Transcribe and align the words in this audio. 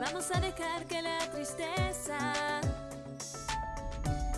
vamos 0.00 0.30
a 0.34 0.40
dejar 0.40 0.86
que 0.86 1.02
la 1.02 1.18
tristeza 1.30 2.60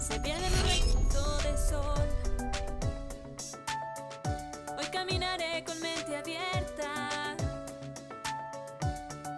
se 0.00 0.18
pierda 0.18 0.44
en 0.44 0.52
un 0.52 0.62
rayito 0.64 1.38
de 1.38 1.56
sol. 1.56 2.08
Hoy 4.76 4.86
caminaré 4.86 5.62
con 5.64 5.80
mente 5.80 6.16
abierta, 6.16 7.36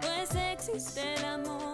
pues 0.01 0.35
existe 0.35 1.13
el 1.15 1.25
amor. 1.25 1.64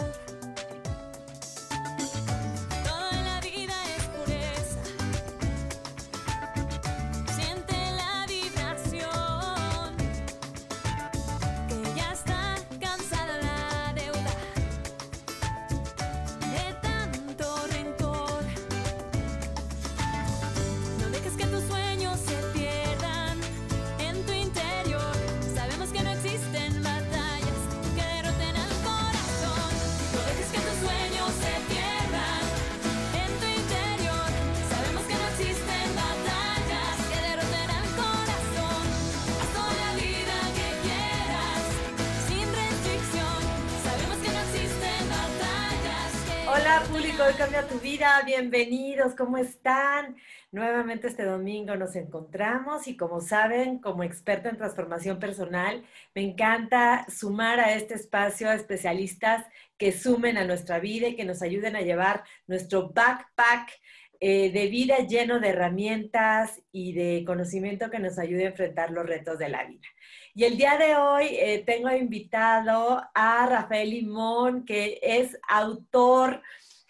Hoy 47.32 47.37
cambia 47.37 47.65
tu 47.65 47.79
vida, 47.79 48.21
bienvenidos, 48.26 49.15
¿cómo 49.15 49.37
están? 49.37 50.18
Nuevamente 50.51 51.07
este 51.07 51.24
domingo 51.24 51.77
nos 51.77 51.96
encontramos 51.96 52.90
y 52.90 52.98
como 52.98 53.21
saben, 53.21 53.79
como 53.79 54.04
experta 54.04 54.49
en 54.49 54.57
transformación 54.57 55.18
personal, 55.18 55.82
me 56.13 56.24
encanta 56.24 57.05
sumar 57.09 57.62
a 57.62 57.74
este 57.74 57.93
espacio 57.93 58.49
a 58.49 58.55
especialistas 58.55 59.46
que 59.77 59.93
sumen 59.93 60.35
a 60.35 60.43
nuestra 60.43 60.79
vida 60.79 61.07
y 61.07 61.15
que 61.15 61.24
nos 61.24 61.41
ayuden 61.41 61.77
a 61.77 61.82
llevar 61.82 62.26
nuestro 62.48 62.90
backpack 62.90 63.79
eh, 64.19 64.52
de 64.52 64.68
vida 64.68 64.97
lleno 65.07 65.40
de 65.40 65.50
herramientas 65.50 66.62
y 66.74 66.91
de 66.91 67.24
conocimiento 67.25 67.90
que 67.90 68.00
nos 68.00 68.19
ayude 68.19 68.44
a 68.44 68.50
enfrentar 68.50 68.91
los 68.91 69.06
retos 69.06 69.40
de 69.40 69.47
la 69.47 69.63
vida. 69.63 69.88
Y 70.35 70.44
el 70.44 70.57
día 70.57 70.78
de 70.78 70.97
hoy 70.97 71.28
eh, 71.31 71.63
tengo 71.66 71.90
invitado 71.91 73.02
a 73.13 73.47
Rafael 73.47 73.90
Limón, 73.90 74.66
que 74.66 75.00
es 75.02 75.40
autor 75.47 76.41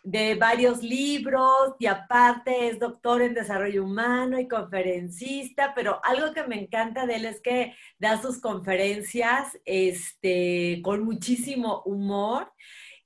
de 0.04 0.36
varios 0.36 0.82
libros 0.82 1.76
y 1.80 1.86
aparte 1.86 2.68
es 2.68 2.80
doctor 2.80 3.22
en 3.22 3.34
desarrollo 3.34 3.84
humano 3.84 4.40
y 4.40 4.48
conferencista, 4.48 5.74
pero 5.76 6.02
algo 6.04 6.34
que 6.34 6.44
me 6.44 6.60
encanta 6.60 7.06
de 7.06 7.16
él 7.18 7.26
es 7.26 7.42
que 7.42 7.76
da 8.00 8.22
sus 8.22 8.40
conferencias 8.40 9.60
este, 9.66 10.82
con 10.84 11.04
muchísimo 11.04 11.84
humor 11.86 12.52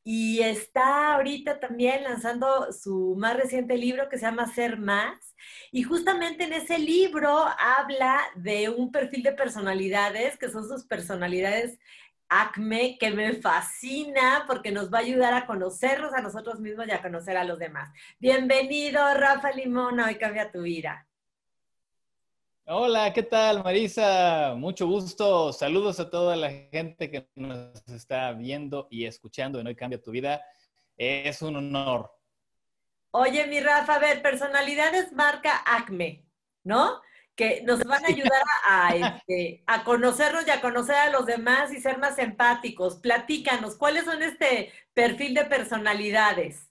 y 0.07 0.41
está 0.41 1.16
ahorita 1.16 1.59
también 1.59 2.03
lanzando 2.03 2.71
su 2.71 3.16
más 3.17 3.35
reciente 3.35 3.75
libro 3.75 4.07
que 4.07 4.19
se 4.19 4.25
llama 4.25 4.53
Ser 4.53 4.77
Más. 4.77 5.35
Y 5.71 5.81
justamente 5.81 6.43
en 6.43 6.53
ese 6.53 6.77
libro 6.77 7.43
habla 7.57 8.21
de 8.35 8.69
un 8.69 8.91
perfil 8.91 9.23
de 9.23 9.31
personalidades, 9.31 10.38
que 10.38 10.49
son 10.49 10.67
sus 10.67 10.85
personalidades 10.85 11.79
ACME, 12.30 12.98
que 12.98 13.12
me 13.12 13.34
fascina 13.34 14.44
porque 14.48 14.72
nos 14.72 14.94
va 14.94 15.00
a 15.00 15.02
ayudar 15.02 15.34
a 15.34 15.45
conocernos 15.45 16.14
a 16.14 16.22
nosotros 16.22 16.59
mismos 16.59 16.88
y 16.88 16.92
a 16.92 17.02
conocer 17.02 17.38
a 17.38 17.44
los 17.44 17.59
demás. 17.59 17.90
Bienvenido, 18.20 19.02
Rafa 19.14 19.52
Limón, 19.52 20.00
hoy 20.00 20.16
cambia 20.16 20.52
tu 20.52 20.62
vida. 20.62 21.08
Hola, 22.68 23.14
¿qué 23.14 23.22
tal, 23.22 23.64
Marisa? 23.64 24.56
Mucho 24.58 24.88
gusto. 24.88 25.53
Saludos 25.53 26.00
a 26.00 26.09
toda 26.09 26.35
la 26.35 26.50
gente 26.50 27.12
que 27.12 27.30
nos 27.35 27.88
está 27.90 28.31
viendo 28.31 28.88
y 28.90 29.06
escuchando 29.06 29.59
en 29.59 29.68
Hoy 29.68 29.75
Cambia 29.75 30.02
tu 30.02 30.09
Vida. 30.09 30.41
Es 30.97 31.44
un 31.44 31.58
honor. 31.58 32.12
Oye, 33.12 33.46
mi 33.46 33.59
Rafa, 33.59 33.96
a 33.96 34.00
ver, 34.00 34.24
personalidades 34.24 35.14
marca 35.14 35.62
ACME, 35.64 36.25
¿no? 36.64 37.02
Que 37.35 37.62
nos 37.63 37.84
van 37.84 38.03
a 38.06 38.07
ayudar 38.07 38.41
a, 38.66 38.88
a, 38.88 38.96
este, 38.96 39.63
a 39.68 39.84
conocernos 39.84 40.47
y 40.47 40.51
a 40.51 40.62
conocer 40.62 40.96
a 40.96 41.09
los 41.09 41.25
demás 41.25 41.73
y 41.73 41.81
ser 41.81 41.97
más 41.97 42.18
empáticos. 42.18 42.96
Platícanos, 42.96 43.75
¿cuáles 43.75 44.06
son 44.06 44.23
este 44.23 44.72
perfil 44.94 45.34
de 45.34 45.46
personalidades? 45.46 46.69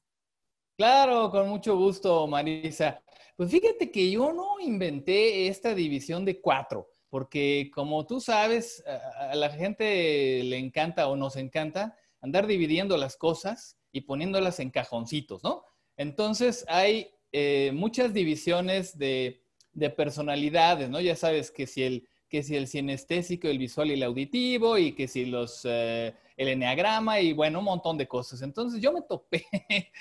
Claro, 0.76 1.30
con 1.30 1.48
mucho 1.48 1.76
gusto, 1.76 2.26
Marisa. 2.26 3.02
Pues 3.36 3.50
fíjate 3.50 3.90
que 3.90 4.10
yo 4.10 4.32
no 4.32 4.58
inventé 4.60 5.48
esta 5.48 5.74
división 5.74 6.24
de 6.24 6.40
cuatro, 6.40 6.88
porque 7.10 7.70
como 7.74 8.06
tú 8.06 8.20
sabes, 8.20 8.82
a 8.86 9.30
a 9.30 9.34
la 9.34 9.50
gente 9.50 10.42
le 10.44 10.58
encanta 10.58 11.08
o 11.08 11.16
nos 11.16 11.36
encanta 11.36 11.96
andar 12.20 12.46
dividiendo 12.46 12.96
las 12.96 13.16
cosas 13.16 13.76
y 13.92 14.02
poniéndolas 14.02 14.58
en 14.60 14.70
cajoncitos, 14.70 15.44
¿no? 15.44 15.64
Entonces 15.96 16.64
hay 16.68 17.10
eh, 17.32 17.70
muchas 17.74 18.12
divisiones 18.12 18.96
de, 18.98 19.43
de 19.74 19.90
personalidades, 19.90 20.88
¿no? 20.88 21.00
Ya 21.00 21.16
sabes 21.16 21.50
que 21.50 21.66
si 21.66 21.82
el, 21.82 22.08
que 22.28 22.42
si 22.42 22.56
el 22.56 22.68
sinestésico, 22.68 23.48
el 23.48 23.58
visual 23.58 23.90
y 23.90 23.94
el 23.94 24.02
auditivo, 24.02 24.78
y 24.78 24.92
que 24.92 25.08
si 25.08 25.26
los, 25.26 25.62
eh, 25.64 26.14
el 26.36 26.48
enneagrama, 26.48 27.20
y 27.20 27.32
bueno, 27.32 27.58
un 27.58 27.66
montón 27.66 27.98
de 27.98 28.08
cosas. 28.08 28.42
Entonces 28.42 28.80
yo 28.80 28.92
me 28.92 29.02
topé 29.02 29.46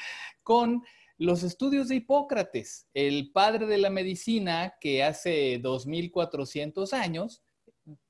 con 0.43 0.83
los 1.17 1.43
estudios 1.43 1.89
de 1.89 1.95
Hipócrates, 1.95 2.87
el 2.93 3.31
padre 3.31 3.65
de 3.65 3.77
la 3.77 3.89
medicina 3.89 4.75
que 4.79 5.03
hace 5.03 5.59
2400 5.59 6.93
años 6.93 7.43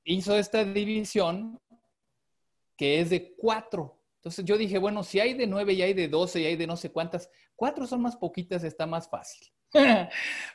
hizo 0.04 0.36
esta 0.36 0.64
división 0.64 1.60
que 2.76 3.00
es 3.00 3.10
de 3.10 3.34
cuatro. 3.36 4.00
Entonces 4.16 4.44
yo 4.44 4.56
dije, 4.56 4.78
bueno, 4.78 5.02
si 5.02 5.20
hay 5.20 5.34
de 5.34 5.46
nueve 5.46 5.74
y 5.74 5.82
hay 5.82 5.92
de 5.92 6.08
doce 6.08 6.40
y 6.40 6.46
hay 6.46 6.56
de 6.56 6.66
no 6.66 6.76
sé 6.76 6.90
cuántas, 6.90 7.28
cuatro 7.54 7.86
son 7.86 8.02
más 8.02 8.16
poquitas, 8.16 8.64
está 8.64 8.86
más 8.86 9.08
fácil. 9.08 9.48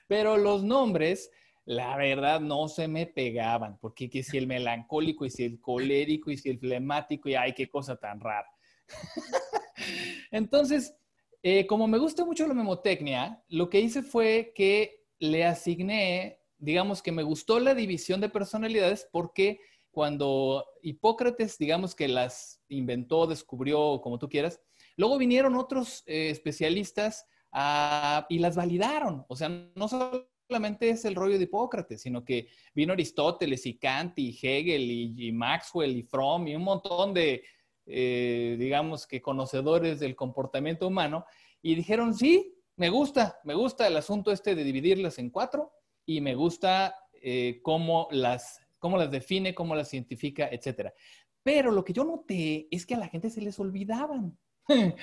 Pero 0.07 0.37
los 0.37 0.63
nombres, 0.63 1.31
la 1.65 1.95
verdad, 1.97 2.39
no 2.39 2.67
se 2.67 2.87
me 2.87 3.05
pegaban, 3.05 3.77
porque 3.79 4.09
que 4.09 4.23
si 4.23 4.37
el 4.37 4.47
melancólico 4.47 5.25
y 5.25 5.29
si 5.29 5.43
el 5.43 5.59
colérico 5.59 6.31
y 6.31 6.37
si 6.37 6.49
el 6.49 6.59
flemático 6.59 7.29
y 7.29 7.35
ay, 7.35 7.53
qué 7.53 7.69
cosa 7.69 7.95
tan 7.95 8.19
rara. 8.19 8.49
Entonces, 10.31 10.95
eh, 11.43 11.65
como 11.67 11.87
me 11.87 11.97
gusta 11.97 12.25
mucho 12.25 12.47
la 12.47 12.53
memotecnia, 12.53 13.43
lo 13.47 13.69
que 13.69 13.79
hice 13.79 14.01
fue 14.01 14.51
que 14.55 15.05
le 15.19 15.45
asigné, 15.45 16.39
digamos 16.57 17.01
que 17.01 17.11
me 17.11 17.23
gustó 17.23 17.59
la 17.59 17.75
división 17.75 18.19
de 18.19 18.29
personalidades 18.29 19.07
porque 19.11 19.59
cuando 19.91 20.65
Hipócrates, 20.81 21.57
digamos 21.57 21.95
que 21.95 22.07
las 22.07 22.61
inventó, 22.67 23.27
descubrió, 23.27 24.01
como 24.01 24.19
tú 24.19 24.29
quieras, 24.29 24.61
luego 24.97 25.17
vinieron 25.17 25.55
otros 25.55 26.03
eh, 26.05 26.29
especialistas 26.29 27.25
a- 27.51 28.25
y 28.29 28.39
las 28.39 28.55
validaron. 28.55 29.25
O 29.27 29.35
sea, 29.35 29.49
no 29.49 29.87
solamente 29.87 30.89
es 30.89 31.05
el 31.05 31.15
rollo 31.15 31.37
de 31.37 31.43
Hipócrates, 31.43 32.01
sino 32.01 32.23
que 32.23 32.47
vino 32.73 32.93
Aristóteles 32.93 33.65
y 33.65 33.77
Kant 33.77 34.17
y 34.19 34.29
Hegel 34.41 34.81
y, 34.89 35.27
y 35.27 35.31
Maxwell 35.31 35.95
y 35.95 36.03
Fromm 36.03 36.47
y 36.47 36.55
un 36.55 36.63
montón 36.63 37.13
de, 37.13 37.43
eh, 37.85 38.55
digamos 38.59 39.05
que 39.07 39.21
conocedores 39.21 39.99
del 39.99 40.15
comportamiento 40.15 40.87
humano 40.87 41.25
y 41.61 41.75
dijeron, 41.75 42.13
sí, 42.13 42.55
me 42.75 42.89
gusta, 42.89 43.39
me 43.43 43.53
gusta 43.55 43.87
el 43.87 43.97
asunto 43.97 44.31
este 44.31 44.55
de 44.55 44.63
dividirlas 44.63 45.19
en 45.19 45.29
cuatro 45.29 45.71
y 46.05 46.21
me 46.21 46.33
gusta 46.33 46.95
eh, 47.21 47.59
cómo, 47.61 48.07
las, 48.11 48.61
cómo 48.79 48.97
las 48.97 49.11
define, 49.11 49.53
cómo 49.53 49.75
las 49.75 49.93
identifica, 49.93 50.47
etcétera. 50.49 50.93
Pero 51.43 51.71
lo 51.71 51.83
que 51.83 51.93
yo 51.93 52.03
noté 52.03 52.67
es 52.71 52.85
que 52.85 52.95
a 52.95 52.99
la 52.99 53.07
gente 53.07 53.29
se 53.29 53.41
les 53.41 53.59
olvidaban. 53.59 54.37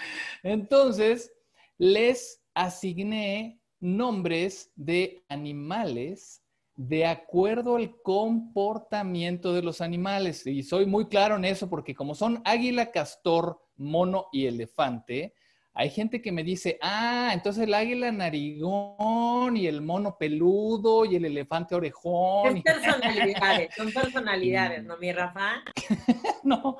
Entonces, 0.43 1.32
les 1.78 2.43
asigné 2.55 3.61
nombres 3.81 4.73
de 4.75 5.25
animales 5.28 6.43
de 6.75 7.06
acuerdo 7.06 7.76
al 7.76 8.00
comportamiento 8.02 9.52
de 9.55 9.62
los 9.62 9.81
animales. 9.81 10.46
Y 10.46 10.62
soy 10.62 10.87
muy 10.87 11.06
claro 11.06 11.37
en 11.37 11.44
eso 11.44 11.69
porque 11.70 11.94
como 11.94 12.14
son 12.14 12.43
águila, 12.44 12.90
castor, 12.90 13.61
mono 13.76 14.26
y 14.32 14.46
elefante, 14.46 15.34
hay 15.78 15.90
gente 15.90 16.23
que 16.23 16.32
me 16.32 16.43
dice, 16.43 16.78
ah, 16.81 17.31
entonces 17.34 17.64
el 17.64 17.75
águila 17.75 18.11
narigón 18.11 19.56
y 19.58 19.67
el 19.67 19.82
mono 19.82 20.17
peludo 20.19 21.05
y 21.05 21.17
el 21.17 21.26
elefante 21.26 21.75
orejón. 21.75 22.56
Es 22.58 22.62
personalidades, 22.64 23.75
son 23.75 23.93
personalidades, 23.93 24.84
¿no, 24.84 24.96
mi 24.96 25.12
Rafa? 25.12 25.62
no, 26.44 26.79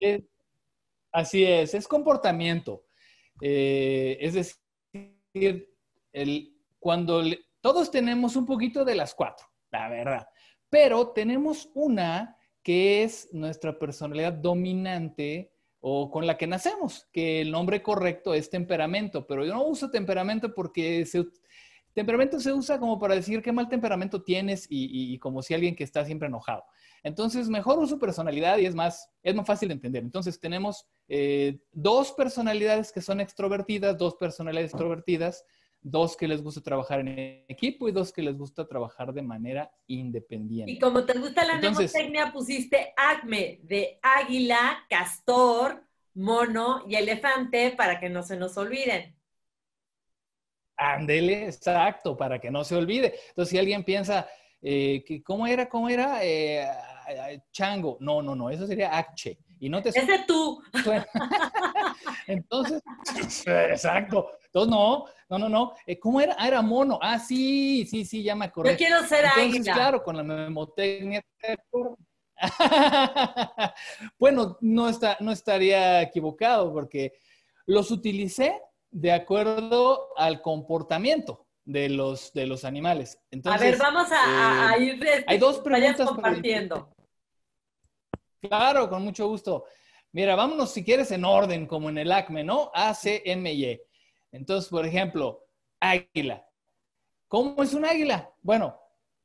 es- 0.00 0.24
así 1.12 1.44
es, 1.44 1.74
es 1.74 1.86
comportamiento. 1.86 2.84
Eh, 3.40 4.18
es 4.20 4.34
decir, 4.34 5.68
el, 6.12 6.56
cuando 6.78 7.22
todos 7.60 7.90
tenemos 7.90 8.36
un 8.36 8.46
poquito 8.46 8.84
de 8.84 8.94
las 8.94 9.14
cuatro, 9.14 9.46
la 9.70 9.88
verdad, 9.88 10.26
pero 10.68 11.08
tenemos 11.08 11.70
una 11.74 12.36
que 12.62 13.02
es 13.02 13.28
nuestra 13.32 13.78
personalidad 13.78 14.32
dominante 14.32 15.52
o 15.80 16.10
con 16.10 16.26
la 16.26 16.38
que 16.38 16.46
nacemos, 16.46 17.08
que 17.12 17.40
el 17.40 17.50
nombre 17.50 17.82
correcto 17.82 18.34
es 18.34 18.48
temperamento, 18.48 19.26
pero 19.26 19.44
yo 19.44 19.52
no 19.52 19.64
uso 19.64 19.90
temperamento 19.90 20.54
porque 20.54 21.04
temperamento 21.92 22.38
se 22.38 22.52
usa 22.52 22.78
como 22.78 23.00
para 23.00 23.16
decir 23.16 23.42
qué 23.42 23.50
mal 23.50 23.68
temperamento 23.68 24.22
tienes 24.22 24.66
y, 24.70 25.18
como 25.18 25.42
si 25.42 25.54
alguien 25.54 25.74
que 25.74 25.82
está 25.84 26.04
siempre 26.04 26.28
enojado. 26.28 26.64
Entonces, 27.02 27.48
mejor 27.48 27.78
uso 27.78 27.98
personalidad 27.98 28.58
y 28.58 28.66
es 28.66 28.74
más, 28.74 29.10
es 29.22 29.34
más 29.34 29.46
fácil 29.46 29.68
de 29.68 29.74
entender. 29.74 30.02
Entonces, 30.02 30.38
tenemos 30.38 30.86
eh, 31.08 31.58
dos 31.72 32.12
personalidades 32.12 32.92
que 32.92 33.00
son 33.00 33.20
extrovertidas, 33.20 33.98
dos 33.98 34.14
personalidades 34.14 34.70
extrovertidas, 34.70 35.44
dos 35.80 36.16
que 36.16 36.28
les 36.28 36.42
gusta 36.42 36.60
trabajar 36.60 37.00
en 37.00 37.44
equipo 37.48 37.88
y 37.88 37.92
dos 37.92 38.12
que 38.12 38.22
les 38.22 38.38
gusta 38.38 38.66
trabajar 38.66 39.12
de 39.12 39.22
manera 39.22 39.70
independiente. 39.88 40.70
Y 40.70 40.78
como 40.78 41.04
te 41.04 41.18
gusta 41.18 41.44
la 41.44 41.54
Entonces, 41.54 41.92
pusiste 42.32 42.94
acme 42.96 43.58
de 43.64 43.98
águila, 44.00 44.84
castor, 44.88 45.84
mono 46.14 46.84
y 46.88 46.94
elefante 46.94 47.72
para 47.76 47.98
que 47.98 48.08
no 48.08 48.22
se 48.22 48.36
nos 48.36 48.56
olviden. 48.56 49.16
Ándele, 50.76 51.46
exacto, 51.46 52.16
para 52.16 52.40
que 52.40 52.50
no 52.50 52.64
se 52.64 52.76
olvide. 52.76 53.14
Entonces, 53.28 53.50
si 53.50 53.58
alguien 53.58 53.84
piensa, 53.84 54.28
eh, 54.60 55.04
que, 55.06 55.22
¿cómo 55.22 55.46
era? 55.46 55.68
¿Cómo 55.68 55.88
era? 55.88 56.24
Eh, 56.24 56.66
chango. 57.50 57.96
No, 58.00 58.22
no, 58.22 58.34
no, 58.34 58.50
eso 58.50 58.66
sería 58.66 58.96
acche. 58.96 59.38
Y 59.60 59.68
no 59.68 59.82
te... 59.82 59.90
Ese 59.90 60.24
tú. 60.26 60.60
Entonces, 62.26 62.82
exacto. 63.46 64.30
Entonces, 64.46 64.70
no, 64.70 65.04
no, 65.28 65.38
no, 65.38 65.48
no. 65.48 65.74
Eh, 65.86 65.98
¿Cómo 65.98 66.20
era? 66.20 66.34
Ah, 66.38 66.48
era 66.48 66.62
mono. 66.62 66.98
Ah, 67.00 67.18
sí, 67.18 67.86
sí, 67.86 68.04
sí, 68.04 68.22
ya 68.22 68.34
me 68.34 68.46
acordé. 68.46 68.72
Yo 68.72 68.76
quiero 68.76 69.02
ser 69.06 69.24
Entonces, 69.36 69.72
claro, 69.72 70.02
con 70.02 70.16
la 70.16 70.22
memotecnia. 70.22 71.22
bueno, 74.18 74.58
no, 74.60 74.88
está, 74.88 75.16
no 75.20 75.30
estaría 75.30 76.02
equivocado 76.02 76.72
porque 76.72 77.12
los 77.66 77.90
utilicé 77.90 78.60
de 78.90 79.12
acuerdo 79.12 80.08
al 80.16 80.42
comportamiento 80.42 81.46
de 81.72 81.88
los, 81.88 82.32
de 82.32 82.46
los 82.46 82.64
animales. 82.64 83.18
Entonces, 83.30 83.60
a 83.60 83.64
ver, 83.64 83.78
vamos 83.78 84.08
a, 84.12 84.76
eh, 84.76 84.82
ir 84.82 85.24
hay 85.26 85.38
dos 85.38 85.60
preguntas 85.60 86.08
compartiendo. 86.08 86.94
Claro, 88.40 88.88
con 88.88 89.02
mucho 89.02 89.26
gusto. 89.28 89.64
Mira, 90.12 90.34
vámonos 90.34 90.70
si 90.72 90.84
quieres 90.84 91.10
en 91.10 91.24
orden, 91.24 91.66
como 91.66 91.88
en 91.88 91.98
el 91.98 92.12
ACME, 92.12 92.44
¿no? 92.44 92.70
A, 92.74 92.92
C, 92.94 93.22
M, 93.24 93.52
Y. 93.52 93.80
Entonces, 94.30 94.68
por 94.68 94.84
ejemplo, 94.84 95.46
águila. 95.80 96.46
¿Cómo 97.28 97.62
es 97.62 97.72
un 97.72 97.84
águila? 97.84 98.30
Bueno, 98.42 98.78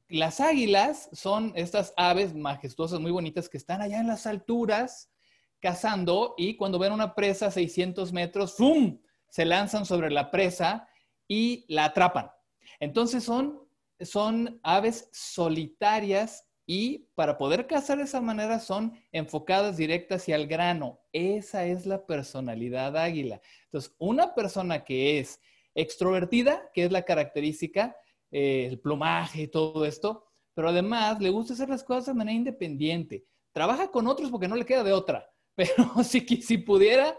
las 0.07 0.39
águilas 0.39 1.09
son 1.11 1.51
estas 1.55 1.93
aves 1.97 2.33
majestuosas, 2.33 3.01
muy 3.01 3.11
bonitas, 3.11 3.49
que 3.49 3.57
están 3.57 3.81
allá 3.81 3.99
en 3.99 4.07
las 4.07 4.25
alturas 4.25 5.11
cazando 5.59 6.35
y 6.37 6.55
cuando 6.55 6.79
ven 6.79 6.93
una 6.93 7.15
presa 7.15 7.47
a 7.47 7.51
600 7.51 8.13
metros, 8.13 8.55
¡fum! 8.55 8.99
Se 9.29 9.43
lanzan 9.43 9.85
sobre 9.85 10.09
la 10.09 10.31
presa 10.31 10.87
y 11.27 11.65
la 11.67 11.85
atrapan. 11.85 12.31
Entonces 12.79 13.23
son, 13.23 13.67
son 13.99 14.59
aves 14.63 15.09
solitarias 15.11 16.47
y 16.69 17.09
para 17.15 17.37
poder 17.37 17.65
cazar 17.65 17.97
de 17.97 18.03
esa 18.03 18.19
manera 18.19 18.59
son 18.59 18.93
enfocadas 19.13 19.77
directas 19.77 20.27
y 20.27 20.33
al 20.33 20.47
grano. 20.47 20.99
Esa 21.13 21.65
es 21.65 21.85
la 21.85 22.05
personalidad 22.05 22.97
águila. 22.97 23.41
Entonces, 23.65 23.95
una 23.97 24.35
persona 24.35 24.83
que 24.83 25.19
es 25.19 25.39
extrovertida, 25.73 26.69
que 26.73 26.83
es 26.83 26.91
la 26.91 27.03
característica, 27.03 27.95
eh, 28.31 28.67
el 28.69 28.79
plumaje 28.79 29.43
y 29.43 29.47
todo 29.47 29.85
esto, 29.85 30.25
pero 30.53 30.69
además 30.69 31.21
le 31.21 31.29
gusta 31.29 31.53
hacer 31.53 31.69
las 31.69 31.83
cosas 31.83 32.07
de 32.07 32.13
manera 32.15 32.35
independiente. 32.35 33.25
Trabaja 33.53 33.89
con 33.89 34.05
otros 34.05 34.29
porque 34.29 34.49
no 34.49 34.55
le 34.55 34.65
queda 34.65 34.83
de 34.83 34.91
otra, 34.91 35.31
pero 35.55 36.03
si, 36.03 36.19
si 36.41 36.57
pudiera, 36.57 37.15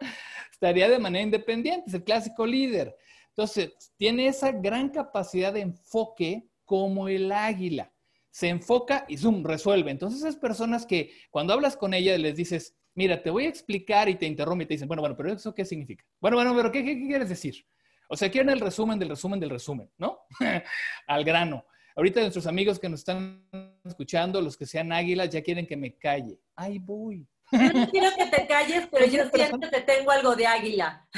estaría 0.52 0.90
de 0.90 0.98
manera 0.98 1.22
independiente, 1.22 1.84
es 1.86 1.94
el 1.94 2.04
clásico 2.04 2.44
líder. 2.44 2.94
Entonces, 3.38 3.72
tiene 3.96 4.26
esa 4.26 4.50
gran 4.50 4.88
capacidad 4.88 5.52
de 5.52 5.60
enfoque 5.60 6.48
como 6.64 7.06
el 7.08 7.30
águila 7.30 7.92
se 8.30 8.48
enfoca 8.48 9.04
y 9.08 9.16
zoom, 9.16 9.44
resuelve. 9.44 9.90
Entonces 9.90 10.20
esas 10.20 10.36
personas 10.36 10.86
que 10.86 11.12
cuando 11.30 11.52
hablas 11.52 11.76
con 11.76 11.92
ella 11.94 12.16
les 12.18 12.36
dices, 12.36 12.76
mira, 12.94 13.20
te 13.20 13.30
voy 13.30 13.46
a 13.46 13.48
explicar 13.48 14.08
y 14.08 14.14
te 14.14 14.26
interrumpe 14.26 14.62
y 14.62 14.66
te 14.66 14.74
dicen, 14.74 14.86
bueno, 14.86 15.02
bueno, 15.02 15.16
pero 15.16 15.32
¿eso 15.32 15.52
qué 15.54 15.64
significa? 15.64 16.04
Bueno, 16.20 16.36
bueno, 16.36 16.54
pero 16.54 16.70
¿qué, 16.70 16.84
quieres 16.84 17.28
decir? 17.28 17.66
O 18.08 18.16
sea, 18.16 18.30
quieren 18.30 18.50
el 18.50 18.60
resumen 18.60 18.98
del 18.98 19.08
resumen 19.08 19.40
del 19.40 19.50
resumen, 19.50 19.90
¿no? 19.98 20.20
Al 21.08 21.24
grano. 21.24 21.64
Ahorita 21.96 22.20
nuestros 22.20 22.46
amigos 22.46 22.78
que 22.78 22.88
nos 22.88 23.00
están 23.00 23.44
escuchando, 23.84 24.40
los 24.40 24.56
que 24.56 24.66
sean 24.66 24.92
águilas, 24.92 25.30
ya 25.30 25.42
quieren 25.42 25.66
que 25.66 25.76
me 25.76 25.96
calle. 25.96 26.38
Ay, 26.54 26.78
voy. 26.78 27.26
Yo 27.50 27.72
no 27.72 27.88
quiero 27.88 28.08
que 28.16 28.26
te 28.26 28.46
calles, 28.46 28.88
pero 28.90 29.06
yo 29.06 29.28
siento 29.32 29.70
que 29.70 29.80
tengo 29.80 30.10
algo 30.10 30.36
de 30.36 30.46
águila. 30.46 31.08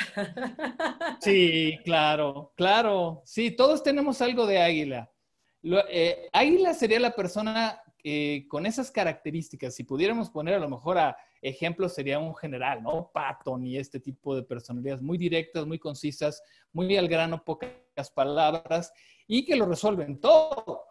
Sí, 1.20 1.78
claro, 1.84 2.52
claro. 2.56 3.22
Sí, 3.24 3.50
todos 3.50 3.82
tenemos 3.82 4.20
algo 4.22 4.46
de 4.46 4.60
águila. 4.60 5.10
Eh, 5.62 6.28
águila 6.32 6.72
sería 6.74 7.00
la 7.00 7.10
persona 7.10 7.82
con 8.48 8.64
esas 8.66 8.90
características. 8.90 9.74
Si 9.74 9.84
pudiéramos 9.84 10.30
poner 10.30 10.54
a 10.54 10.58
lo 10.58 10.68
mejor 10.68 10.98
a 10.98 11.16
ejemplos, 11.42 11.94
sería 11.94 12.18
un 12.18 12.34
general, 12.34 12.82
¿no? 12.82 13.10
Patton 13.12 13.66
y 13.66 13.76
este 13.76 14.00
tipo 14.00 14.34
de 14.34 14.42
personalidades 14.42 15.02
muy 15.02 15.18
directas, 15.18 15.66
muy 15.66 15.78
concisas, 15.78 16.42
muy 16.72 16.96
al 16.96 17.08
grano, 17.08 17.44
pocas 17.44 18.10
palabras 18.14 18.92
y 19.26 19.44
que 19.44 19.56
lo 19.56 19.66
resuelven 19.66 20.20
todo. 20.20 20.84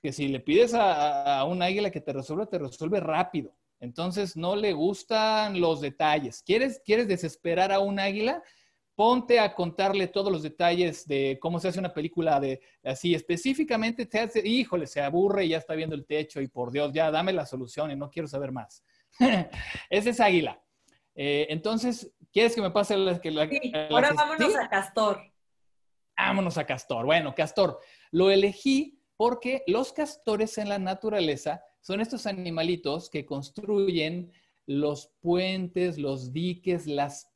Que 0.00 0.12
si 0.12 0.28
le 0.28 0.40
pides 0.40 0.72
a, 0.72 1.40
a 1.40 1.44
un 1.44 1.62
águila 1.62 1.90
que 1.90 2.00
te 2.00 2.12
resuelva, 2.12 2.46
te 2.46 2.58
resuelve 2.58 3.00
rápido. 3.00 3.54
Entonces 3.80 4.36
no 4.36 4.56
le 4.56 4.72
gustan 4.72 5.60
los 5.60 5.80
detalles. 5.80 6.42
¿Quieres, 6.42 6.80
¿Quieres 6.84 7.08
desesperar 7.08 7.72
a 7.72 7.80
un 7.80 7.98
águila? 7.98 8.42
ponte 8.96 9.38
a 9.38 9.54
contarle 9.54 10.08
todos 10.08 10.32
los 10.32 10.42
detalles 10.42 11.06
de 11.06 11.38
cómo 11.40 11.60
se 11.60 11.68
hace 11.68 11.78
una 11.78 11.92
película 11.92 12.40
de 12.40 12.60
así 12.82 13.14
específicamente, 13.14 14.06
te 14.06 14.20
hace, 14.20 14.40
híjole, 14.44 14.86
se 14.86 15.02
aburre 15.02 15.44
y 15.44 15.50
ya 15.50 15.58
está 15.58 15.74
viendo 15.74 15.94
el 15.94 16.06
techo 16.06 16.40
y 16.40 16.48
por 16.48 16.72
Dios, 16.72 16.92
ya 16.92 17.10
dame 17.10 17.34
la 17.34 17.44
solución 17.44 17.90
y 17.90 17.96
no 17.96 18.10
quiero 18.10 18.26
saber 18.26 18.52
más. 18.52 18.82
Ese 19.90 20.10
es 20.10 20.20
Águila. 20.20 20.60
Eh, 21.14 21.46
entonces, 21.50 22.10
¿quieres 22.32 22.54
que 22.54 22.62
me 22.62 22.70
pase 22.70 22.96
la 22.96 23.20
que 23.20 23.30
sí, 23.30 23.72
ahora 23.90 24.12
vámonos 24.14 24.56
a 24.56 24.68
Castor. 24.68 25.20
Vámonos 26.16 26.56
a 26.56 26.64
Castor. 26.64 27.04
Bueno, 27.04 27.34
Castor, 27.34 27.78
lo 28.10 28.30
elegí 28.30 28.98
porque 29.18 29.62
los 29.66 29.92
castores 29.92 30.56
en 30.56 30.70
la 30.70 30.78
naturaleza 30.78 31.62
son 31.86 32.00
estos 32.00 32.26
animalitos 32.26 33.08
que 33.08 33.24
construyen 33.24 34.32
los 34.66 35.12
puentes, 35.20 35.98
los 35.98 36.32
diques, 36.32 36.88
las 36.88 37.32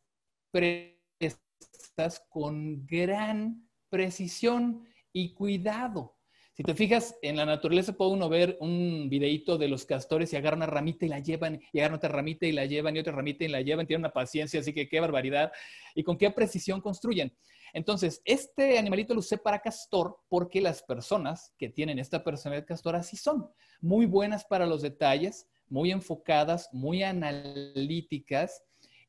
con 2.29 2.85
gran 2.85 3.69
precisión 3.89 4.89
y 5.13 5.35
cuidado. 5.35 6.17
Si 6.55 6.65
te 6.65 6.75
fijas, 6.75 7.17
en 7.23 7.37
la 7.37 7.47
naturaleza 7.47 7.93
puede 7.93 8.11
uno 8.11 8.29
ver 8.29 8.57
un 8.59 9.09
videíto 9.09 9.57
de 9.57 9.69
los 9.69 9.85
castores 9.85 10.33
y 10.33 10.37
agarran 10.37 10.59
una 10.59 10.67
ramita 10.67 11.07
y 11.07 11.11
la 11.11 11.21
llevan, 11.21 11.61
y 11.73 11.79
agarran 11.79 11.99
otra 11.99 12.09
ramita 12.09 12.45
y 12.45 12.53
la 12.53 12.67
llevan, 12.67 12.97
y 12.97 12.99
otra 12.99 13.13
ramita 13.13 13.45
y 13.45 13.49
la 13.49 13.61
llevan, 13.61 13.87
tienen 13.87 14.01
una 14.01 14.13
paciencia, 14.13 14.59
así 14.59 14.73
que 14.73 14.89
qué 14.89 14.99
barbaridad, 14.99 15.53
y 15.95 16.03
con 16.03 16.19
qué 16.19 16.29
precisión 16.33 16.81
construyen. 16.81 17.33
Entonces, 17.73 18.21
este 18.25 18.79
animalito 18.79 19.15
lo 19.15 19.21
usé 19.21 19.39
para 19.39 19.61
castor 19.61 20.19
porque 20.29 20.61
las 20.61 20.83
personas 20.83 21.53
que 21.59 21.69
tienen 21.69 21.99
esta 21.99 22.23
personalidad 22.23 22.67
castor 22.67 22.97
así 22.97 23.17
son, 23.17 23.49
muy 23.81 24.07
buenas 24.07 24.45
para 24.45 24.67
los 24.67 24.83
detalles, 24.83 25.47
muy 25.69 25.91
enfocadas, 25.91 26.69
muy 26.73 27.03
analíticas 27.03 28.63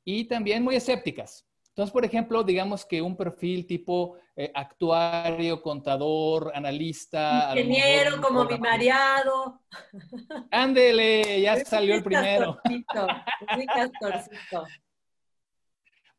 y 0.03 0.25
también 0.25 0.63
muy 0.63 0.75
escépticas. 0.75 1.45
Entonces, 1.69 1.93
por 1.93 2.03
ejemplo, 2.03 2.43
digamos 2.43 2.85
que 2.85 3.01
un 3.01 3.15
perfil 3.15 3.65
tipo 3.65 4.17
eh, 4.35 4.51
actuario, 4.53 5.61
contador, 5.61 6.51
analista. 6.53 7.53
Ingeniero, 7.55 8.21
como 8.21 8.43
mi 8.43 8.57
mareado. 8.57 9.61
Ándele, 10.51 11.41
ya 11.41 11.63
salió 11.63 11.95
el 11.95 12.03
primero. 12.03 12.59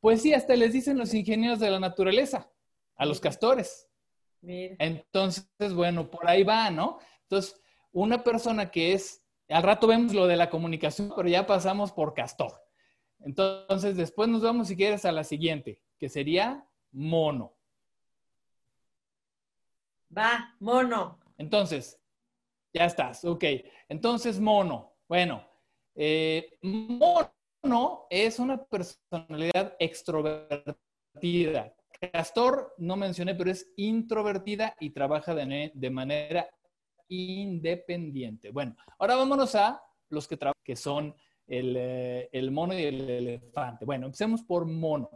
Pues 0.03 0.21
sí, 0.21 0.35
hasta 0.35 0.57
les 0.57 0.73
dicen 0.73 0.99
los 0.99 1.15
ingenieros 1.15 1.61
de 1.61 1.71
la 1.71 1.79
naturaleza, 1.79 2.51
a 2.97 3.07
los 3.07 3.21
castores. 3.21 3.89
Entonces, 4.43 5.73
bueno, 5.77 6.11
por 6.11 6.29
ahí 6.29 6.43
va, 6.43 6.73
¿no? 6.73 6.99
Entonces, 7.23 7.63
una 7.93 8.25
persona 8.25 8.69
que 8.69 8.95
es, 8.95 9.25
al 9.49 9.63
rato 9.63 9.87
vemos 9.87 10.13
lo 10.13 10.27
de 10.27 10.35
la 10.35 10.51
comunicación, 10.51 11.13
pero 11.15 11.29
ya 11.29 11.47
pasamos 11.47 11.93
por 11.93 12.15
castor. 12.15 12.53
Entonces, 13.21 13.97
después 13.97 14.29
nos 14.29 14.43
vamos, 14.43 14.67
si 14.67 14.77
quieres, 14.77 15.05
a 15.05 15.13
la 15.13 15.23
siguiente, 15.23 15.81
que 15.97 16.09
sería 16.09 16.67
mono. 16.91 17.55
Va, 20.19 20.57
mono. 20.59 21.21
Entonces, 21.39 21.97
ya 22.75 22.87
estás, 22.87 23.25
ok. 23.25 23.45
Entonces, 23.89 24.41
mono. 24.41 24.97
Bueno, 25.07 25.47
eh, 25.95 26.59
mono 26.61 27.33
es 28.11 28.39
una 28.39 28.65
personalidad 28.65 29.77
extrovertida. 29.79 31.73
Castor, 32.13 32.75
no 32.79 32.97
mencioné, 32.97 33.35
pero 33.37 33.51
es 33.51 33.73
introvertida 33.77 34.75
y 34.81 34.91
trabaja 34.91 35.35
de, 35.35 35.71
de 35.73 35.91
manera 35.91 36.49
independiente. 37.09 38.51
Bueno, 38.51 38.75
ahora 38.99 39.15
vámonos 39.17 39.55
a 39.55 39.81
los 40.09 40.27
que, 40.27 40.37
que 40.65 40.75
son 40.75 41.15
el, 41.47 41.77
eh, 41.79 42.29
el 42.33 42.51
mono 42.51 42.75
y 42.77 42.83
el 42.83 43.09
elefante. 43.09 43.85
Bueno, 43.85 44.07
empecemos 44.07 44.43
por 44.43 44.67
mono. 44.67 45.09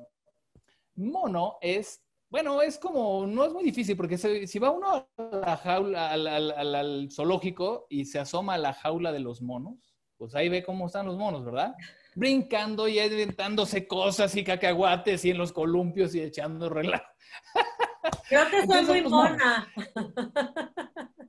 Mono 0.94 1.58
es, 1.60 2.00
bueno, 2.30 2.62
es 2.62 2.78
como, 2.78 3.26
no 3.26 3.44
es 3.44 3.52
muy 3.52 3.64
difícil, 3.64 3.96
porque 3.96 4.16
si 4.18 4.58
va 4.60 4.70
uno 4.70 4.92
a 4.92 5.08
la 5.18 5.56
jaula, 5.56 6.10
al- 6.12 6.26
al 6.74 7.08
zoológico 7.10 7.86
y 7.90 8.04
se 8.04 8.20
asoma 8.20 8.54
a 8.54 8.58
la 8.58 8.72
jaula 8.72 9.10
de 9.10 9.20
los 9.20 9.42
monos, 9.42 9.96
pues 10.16 10.34
ahí 10.36 10.48
ve 10.48 10.62
cómo 10.62 10.86
están 10.86 11.06
los 11.06 11.16
monos, 11.18 11.44
¿verdad? 11.44 11.74
Brincando 12.16 12.88
y 12.88 12.98
aventándose 12.98 13.86
cosas 13.86 14.34
y 14.34 14.42
cacahuates 14.42 15.24
y 15.26 15.30
en 15.30 15.38
los 15.38 15.52
columpios 15.52 16.14
y 16.14 16.22
echando 16.22 16.70
relajo. 16.70 17.04
Creo 18.28 18.50
que 18.50 18.66
soy 18.66 18.84
muy 18.84 19.02
mona. 19.02 19.72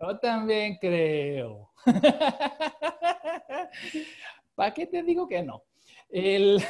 Yo 0.00 0.18
también 0.18 0.76
creo. 0.80 1.70
¿Para 4.54 4.74
qué 4.74 4.86
te 4.86 5.02
digo 5.02 5.26
que 5.26 5.42
no? 5.42 5.64
El, 6.10 6.62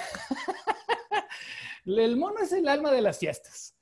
el 1.84 2.16
mono 2.16 2.40
es 2.40 2.52
el 2.52 2.68
alma 2.68 2.92
de 2.92 3.02
las 3.02 3.18
fiestas. 3.18 3.74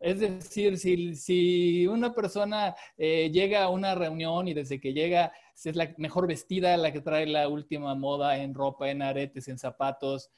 Es 0.00 0.20
decir, 0.20 0.78
si, 0.78 1.16
si 1.16 1.86
una 1.86 2.14
persona 2.14 2.74
eh, 2.96 3.30
llega 3.32 3.64
a 3.64 3.68
una 3.68 3.94
reunión 3.94 4.46
y 4.46 4.54
desde 4.54 4.80
que 4.80 4.92
llega 4.92 5.32
es 5.64 5.76
la 5.76 5.92
mejor 5.96 6.26
vestida, 6.26 6.76
la 6.76 6.92
que 6.92 7.00
trae 7.00 7.26
la 7.26 7.48
última 7.48 7.94
moda 7.94 8.38
en 8.38 8.54
ropa, 8.54 8.90
en 8.90 9.02
aretes, 9.02 9.48
en 9.48 9.58
zapatos, 9.58 10.30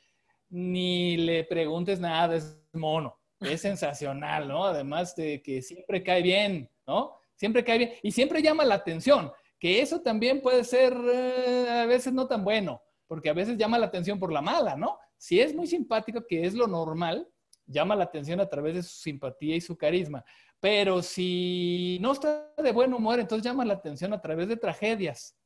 ni 0.49 1.17
le 1.17 1.45
preguntes 1.45 2.01
nada, 2.01 2.37
es 2.37 2.59
mono. 2.73 3.19
Es 3.41 3.61
sensacional, 3.63 4.49
¿no? 4.49 4.65
Además 4.65 5.15
de 5.17 5.43
que 5.43 5.63
siempre 5.63 6.03
cae 6.03 6.23
bien, 6.23 6.71
¿no? 6.87 7.17
Siempre 7.35 7.65
cae 7.65 7.79
bien 7.79 7.93
y 8.03 8.13
siempre 8.13 8.43
llama 8.43 8.65
la 8.65 8.75
atención, 8.75 9.33
que 9.59 9.81
eso 9.81 10.01
también 10.01 10.41
puede 10.41 10.65
ser 10.65 10.95
eh, 10.95 11.67
a 11.71 11.87
veces 11.87 12.13
no 12.13 12.27
tan 12.27 12.45
bueno, 12.45 12.83
porque 13.07 13.31
a 13.31 13.35
veces 13.35 13.57
llama 13.57 13.79
la 13.79 13.87
atención 13.87 14.19
por 14.19 14.33
la 14.33 14.43
mala, 14.43 14.77
¿no? 14.77 14.99
Si 15.17 15.41
es 15.41 15.55
muy 15.55 15.67
simpático, 15.67 16.27
que 16.27 16.45
es 16.45 16.55
lo 16.55 16.67
normal, 16.67 17.29
llama 17.71 17.97
la 17.97 18.05
atención 18.05 18.41
a 18.41 18.49
través 18.49 18.75
de 18.75 18.83
su 18.83 18.91
simpatía 18.99 19.57
y 19.57 19.61
su 19.61 19.77
carisma. 19.77 20.25
Pero 20.59 21.03
si 21.03 21.99
no 22.01 22.13
está 22.13 22.53
de 22.57 22.73
buen 22.73 22.93
humor, 22.93 23.19
entonces 23.21 23.45
llama 23.45 23.65
la 23.65 23.75
atención 23.75 24.13
a 24.13 24.21
través 24.21 24.49
de 24.49 24.57
tragedias. 24.57 25.37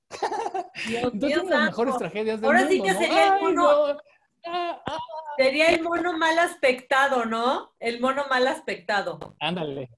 Dios 0.86 1.12
Entonces, 1.14 1.36
las 1.38 1.48
santo. 1.48 1.64
mejores 1.66 1.96
tragedias 1.98 2.40
del 2.40 2.46
Ahora 2.50 2.60
mundo. 2.64 2.72
sí 2.74 2.82
que 2.82 2.92
¿no? 2.92 2.98
sería 2.98 3.36
el 3.36 3.42
mono- 3.42 3.88
no. 3.94 3.98
Ah, 4.46 4.82
ah, 4.86 4.98
Sería 5.38 5.70
el 5.70 5.82
mono 5.82 6.16
mal 6.18 6.38
aspectado, 6.38 7.24
¿no? 7.24 7.74
El 7.80 8.00
mono 8.00 8.24
mal 8.28 8.46
aspectado. 8.46 9.34
Ándale. 9.40 9.90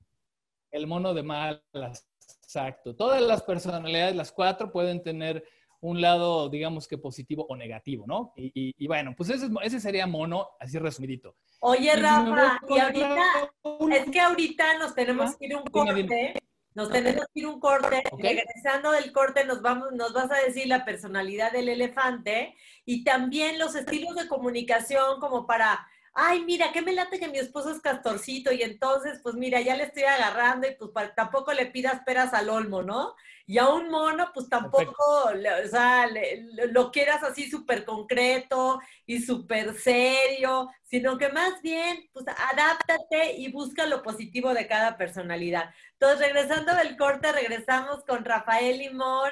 El 0.70 0.86
mono 0.86 1.12
de 1.14 1.22
malas. 1.22 2.08
Exacto. 2.42 2.94
Todas 2.94 3.20
las 3.22 3.42
personalidades, 3.42 4.14
las 4.16 4.30
cuatro, 4.32 4.70
pueden 4.70 5.02
tener 5.02 5.44
un 5.88 6.00
lado, 6.00 6.48
digamos 6.48 6.88
que 6.88 6.98
positivo 6.98 7.46
o 7.48 7.56
negativo, 7.56 8.04
¿no? 8.06 8.32
Y, 8.36 8.50
y- 8.54 8.74
y 8.76 8.86
bueno, 8.86 9.14
pues 9.16 9.30
ese, 9.30 9.46
es- 9.46 9.52
ese 9.62 9.80
sería 9.80 10.06
mono, 10.06 10.48
así 10.60 10.78
resumidito. 10.78 11.36
Oye, 11.60 11.92
Y 11.96 12.00
Rafa, 12.00 12.60
y 12.68 12.78
ahorita, 12.78 13.50
es 13.92 14.10
que 14.10 14.20
ahorita 14.20 14.78
nos 14.78 14.94
tenemos 14.94 15.36
que 15.36 15.46
ir 15.46 15.54
a 15.54 15.58
un 15.58 15.64
corte. 15.64 15.94
dime. 15.94 16.34
Nos 16.74 16.90
tenemos 16.90 17.24
que 17.32 17.40
ir 17.40 17.46
a 17.46 17.48
un 17.48 17.58
corte. 17.60 18.02
Regresando 18.18 18.90
del 18.92 19.10
corte, 19.10 19.46
nos, 19.46 19.62
vamos, 19.62 19.92
nos 19.92 20.12
vas 20.12 20.30
a 20.30 20.36
decir 20.44 20.66
la 20.66 20.84
personalidad 20.84 21.50
del 21.52 21.70
elefante 21.70 22.54
y 22.84 23.02
también 23.02 23.58
los 23.58 23.74
estilos 23.74 24.14
de 24.14 24.28
comunicación, 24.28 25.18
como 25.20 25.46
para, 25.46 25.86
ay, 26.16 26.44
mira, 26.44 26.72
qué 26.72 26.82
me 26.82 26.92
late 26.92 27.18
que 27.20 27.28
mi 27.28 27.38
esposo 27.38 27.70
es 27.70 27.80
castorcito 27.80 28.52
y 28.52 28.62
entonces, 28.62 29.20
pues 29.22 29.34
mira, 29.36 29.60
ya 29.60 29.76
le 29.76 29.84
estoy 29.84 30.04
agarrando 30.04 30.66
y 30.68 30.74
pues 30.76 30.92
tampoco 31.14 31.52
le 31.52 31.66
pidas 31.66 32.00
peras 32.04 32.34
al 32.34 32.48
olmo, 32.48 32.82
¿no? 32.82 33.14
Y 33.46 33.58
a 33.58 33.68
un 33.68 33.88
mono, 33.90 34.30
pues 34.34 34.48
tampoco, 34.48 34.94
le- 35.34 35.64
o 35.64 35.68
sea, 35.68 36.06
le- 36.06 36.42
lo 36.72 36.90
quieras 36.90 37.22
así 37.22 37.48
súper 37.50 37.84
concreto 37.84 38.80
y 39.06 39.20
súper 39.22 39.74
serio, 39.78 40.68
sino 40.82 41.18
que 41.18 41.28
más 41.30 41.62
bien, 41.62 42.08
pues 42.12 42.26
adáptate 42.28 43.34
y 43.36 43.52
busca 43.52 43.86
lo 43.86 44.02
positivo 44.02 44.54
de 44.54 44.66
cada 44.66 44.96
personalidad. 44.96 45.70
Entonces, 45.92 46.20
regresando 46.20 46.74
del 46.74 46.96
corte, 46.96 47.30
regresamos 47.32 48.04
con 48.04 48.24
Rafael 48.24 48.78
Limón, 48.78 49.30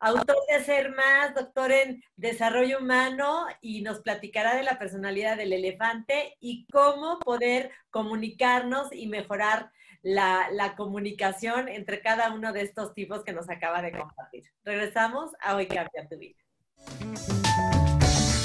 autor 0.00 0.36
de 0.48 0.64
Ser 0.64 0.90
Más, 0.90 1.34
doctor 1.34 1.72
en 1.72 2.02
Desarrollo 2.16 2.78
Humano, 2.78 3.46
y 3.60 3.82
nos 3.82 4.00
platicará 4.00 4.54
de 4.54 4.62
la 4.62 4.78
personalidad 4.78 5.36
del 5.36 5.52
elefante 5.52 6.36
y 6.40 6.66
cómo 6.66 7.18
poder 7.20 7.70
comunicarnos 7.90 8.92
y 8.92 9.06
mejorar 9.06 9.70
la, 10.02 10.48
la 10.52 10.76
comunicación 10.76 11.68
entre 11.68 12.00
cada 12.00 12.32
uno 12.32 12.52
de 12.52 12.62
estos 12.62 12.94
tipos 12.94 13.24
que 13.24 13.32
nos 13.32 13.48
acaba 13.50 13.82
de 13.82 13.92
compartir. 13.92 14.44
Regresamos 14.64 15.32
a 15.40 15.56
Hoy 15.56 15.66
Cambia 15.66 16.06
tu 16.08 16.16
Vida. 16.16 16.38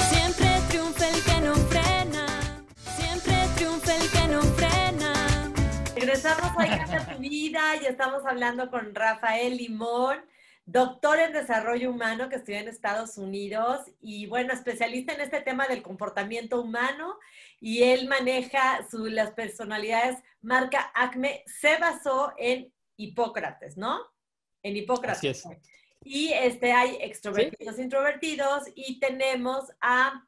Siempre 0.09 0.47
triunfa 0.69 1.07
el 1.07 1.23
que 1.23 1.41
no 1.41 1.55
frena. 1.55 2.25
Siempre 2.95 3.33
triunfa 3.55 3.95
el 3.95 4.09
que 4.09 4.27
no 4.27 4.41
frena. 4.41 5.13
Regresamos 5.93 6.45
a 6.45 6.55
Hoy 6.57 6.69
Cambia 6.69 7.05
tu 7.05 7.19
Vida 7.19 7.61
y 7.81 7.85
estamos 7.85 8.25
hablando 8.25 8.71
con 8.71 8.95
Rafael 8.95 9.57
Limón, 9.57 10.17
doctor 10.65 11.19
en 11.19 11.33
desarrollo 11.33 11.91
humano 11.91 12.29
que 12.29 12.35
estudió 12.35 12.59
en 12.59 12.67
Estados 12.67 13.17
Unidos 13.17 13.81
y 13.99 14.27
bueno, 14.27 14.53
especialista 14.53 15.13
en 15.13 15.21
este 15.21 15.41
tema 15.41 15.67
del 15.67 15.81
comportamiento 15.81 16.61
humano 16.61 17.17
y 17.59 17.83
él 17.83 18.07
maneja 18.07 18.87
su, 18.89 19.07
las 19.07 19.31
personalidades 19.31 20.17
marca 20.41 20.91
ACME, 20.95 21.43
se 21.45 21.77
basó 21.77 22.33
en 22.37 22.73
Hipócrates, 22.97 23.77
¿no? 23.77 23.99
En 24.63 24.77
Hipócrates. 24.77 25.17
Así 25.17 25.27
es. 25.27 25.43
Y 26.03 26.33
este, 26.33 26.71
hay 26.73 26.97
extrovertidos, 27.01 27.77
introvertidos 27.77 28.63
y 28.75 28.99
tenemos 28.99 29.65
a 29.81 30.25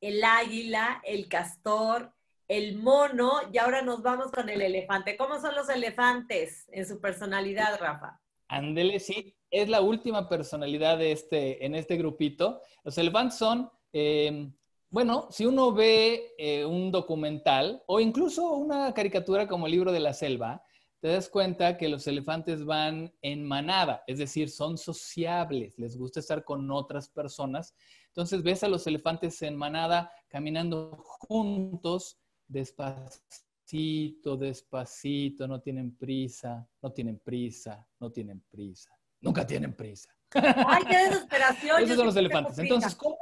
el 0.00 0.22
águila, 0.24 1.00
el 1.04 1.28
castor, 1.28 2.12
el 2.48 2.76
mono 2.76 3.40
y 3.52 3.58
ahora 3.58 3.82
nos 3.82 4.02
vamos 4.02 4.30
con 4.32 4.48
el 4.48 4.60
elefante. 4.60 5.16
¿Cómo 5.16 5.40
son 5.40 5.54
los 5.54 5.68
elefantes 5.68 6.66
en 6.72 6.86
su 6.86 7.00
personalidad, 7.00 7.78
Rafa? 7.78 8.20
Ándele, 8.48 8.98
sí, 8.98 9.36
es 9.50 9.68
la 9.68 9.80
última 9.80 10.28
personalidad 10.28 10.98
de 10.98 11.12
este, 11.12 11.64
en 11.64 11.74
este 11.74 11.96
grupito. 11.96 12.60
Los 12.84 12.96
elefantes 12.98 13.38
son, 13.38 13.70
eh, 13.92 14.50
bueno, 14.90 15.28
si 15.30 15.46
uno 15.46 15.72
ve 15.72 16.34
eh, 16.38 16.64
un 16.64 16.90
documental 16.90 17.82
o 17.86 18.00
incluso 18.00 18.52
una 18.52 18.92
caricatura 18.94 19.46
como 19.46 19.66
el 19.66 19.72
libro 19.72 19.92
de 19.92 20.00
la 20.00 20.12
selva, 20.12 20.62
te 21.00 21.08
das 21.08 21.28
cuenta 21.30 21.78
que 21.78 21.88
los 21.88 22.06
elefantes 22.06 22.64
van 22.64 23.12
en 23.22 23.42
manada, 23.42 24.04
es 24.06 24.18
decir, 24.18 24.50
son 24.50 24.76
sociables, 24.76 25.78
les 25.78 25.96
gusta 25.96 26.20
estar 26.20 26.44
con 26.44 26.70
otras 26.70 27.08
personas. 27.08 27.74
Entonces 28.08 28.42
ves 28.42 28.62
a 28.64 28.68
los 28.68 28.86
elefantes 28.86 29.40
en 29.40 29.56
manada 29.56 30.12
caminando 30.28 31.02
juntos, 31.02 32.18
despacito, 32.46 34.36
despacito, 34.36 35.48
no 35.48 35.62
tienen 35.62 35.96
prisa, 35.96 36.68
no 36.82 36.92
tienen 36.92 37.18
prisa, 37.18 37.88
no 37.98 38.12
tienen 38.12 38.42
prisa, 38.50 38.90
nunca 39.20 39.46
tienen 39.46 39.74
prisa. 39.74 40.10
¡Ay, 40.32 40.84
qué 40.88 40.96
desesperación! 40.98 41.76
Esos 41.78 41.88
Yo 41.90 41.96
son 41.96 42.06
los 42.06 42.16
elefantes. 42.16 42.58
Entonces, 42.58 42.94
¿cómo? 42.94 43.18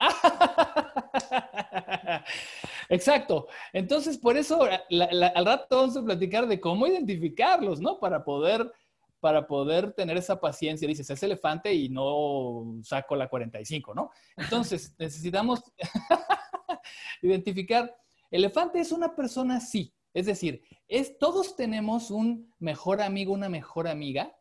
Exacto. 2.88 3.48
Entonces, 3.72 4.18
por 4.18 4.36
eso 4.36 4.66
la- 4.90 5.08
la- 5.12 5.26
al 5.28 5.46
rato 5.46 5.76
vamos 5.76 5.96
a 5.96 6.04
platicar 6.04 6.46
de 6.46 6.60
cómo 6.60 6.86
identificarlos, 6.86 7.80
¿no? 7.80 7.98
Para 7.98 8.24
poder, 8.24 8.70
para 9.20 9.46
poder 9.46 9.92
tener 9.92 10.16
esa 10.16 10.40
paciencia. 10.40 10.86
Dices, 10.88 11.08
es 11.10 11.22
elefante 11.22 11.72
y 11.72 11.88
no 11.88 12.78
saco 12.82 13.16
la 13.16 13.28
45, 13.28 13.94
¿no? 13.94 14.10
Entonces, 14.36 14.94
necesitamos 14.98 15.62
identificar. 17.22 17.94
Elefante 18.30 18.80
es 18.80 18.92
una 18.92 19.14
persona 19.14 19.60
sí. 19.60 19.92
Es 20.18 20.26
decir, 20.26 20.64
todos 21.20 21.54
tenemos 21.54 22.10
un 22.10 22.52
mejor 22.58 23.00
amigo, 23.00 23.32
una 23.32 23.48
mejor 23.48 23.86
amiga 23.86 24.36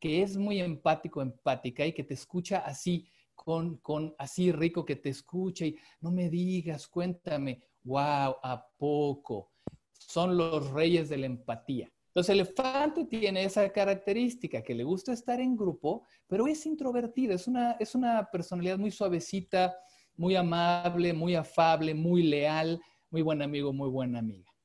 que 0.00 0.22
es 0.22 0.38
muy 0.38 0.58
empático, 0.58 1.20
empática 1.20 1.84
y 1.84 1.92
que 1.92 2.02
te 2.02 2.14
escucha 2.14 2.60
así, 2.60 3.06
con, 3.34 3.76
con 3.76 4.14
así 4.18 4.52
rico 4.52 4.86
que 4.86 4.96
te 4.96 5.10
escucha 5.10 5.66
y 5.66 5.76
no 6.00 6.10
me 6.10 6.30
digas, 6.30 6.88
cuéntame, 6.88 7.62
wow, 7.84 8.36
¿a 8.42 8.66
poco? 8.78 9.52
Son 9.92 10.34
los 10.34 10.70
reyes 10.70 11.10
de 11.10 11.18
la 11.18 11.26
empatía. 11.26 11.92
Entonces, 12.06 12.30
el 12.30 12.40
elefante 12.40 13.04
tiene 13.04 13.44
esa 13.44 13.68
característica 13.68 14.62
que 14.62 14.74
le 14.74 14.84
gusta 14.84 15.12
estar 15.12 15.38
en 15.42 15.58
grupo, 15.58 16.04
pero 16.26 16.46
es 16.46 16.64
introvertida, 16.64 17.34
es 17.34 17.46
una, 17.46 17.72
es 17.72 17.94
una 17.94 18.30
personalidad 18.32 18.78
muy 18.78 18.90
suavecita, 18.90 19.76
muy 20.16 20.36
amable, 20.36 21.12
muy 21.12 21.34
afable, 21.34 21.92
muy 21.92 22.22
leal, 22.22 22.80
muy 23.10 23.20
buen 23.20 23.42
amigo, 23.42 23.74
muy 23.74 23.90
buena 23.90 24.20
amiga. 24.20 24.55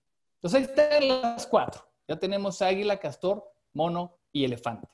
Entonces, 0.41 0.59
ahí 0.59 0.63
están 0.63 1.07
las 1.07 1.45
cuatro. 1.45 1.83
Ya 2.07 2.17
tenemos 2.17 2.61
águila, 2.61 2.97
castor, 2.97 3.43
mono 3.73 4.17
y 4.31 4.43
elefante. 4.43 4.87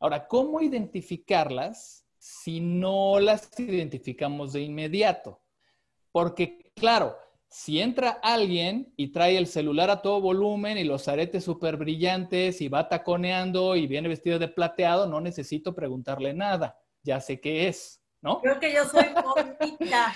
Ahora, 0.00 0.26
¿cómo 0.26 0.60
identificarlas 0.62 2.06
si 2.18 2.60
no 2.60 3.20
las 3.20 3.58
identificamos 3.60 4.54
de 4.54 4.62
inmediato? 4.62 5.42
Porque, 6.10 6.72
claro, 6.74 7.16
si 7.48 7.80
entra 7.80 8.18
alguien 8.22 8.92
y 8.96 9.12
trae 9.12 9.36
el 9.36 9.46
celular 9.46 9.90
a 9.90 10.00
todo 10.00 10.20
volumen 10.20 10.78
y 10.78 10.84
los 10.84 11.06
aretes 11.06 11.44
súper 11.44 11.76
brillantes 11.76 12.60
y 12.60 12.68
va 12.68 12.88
taconeando 12.88 13.76
y 13.76 13.86
viene 13.86 14.08
vestido 14.08 14.38
de 14.38 14.48
plateado, 14.48 15.06
no 15.06 15.20
necesito 15.20 15.74
preguntarle 15.74 16.34
nada, 16.34 16.78
ya 17.02 17.20
sé 17.20 17.40
qué 17.40 17.68
es, 17.68 18.02
¿no? 18.22 18.40
Creo 18.40 18.58
que 18.58 18.72
yo 18.72 18.84
soy 18.86 19.06
bonita. 19.22 20.14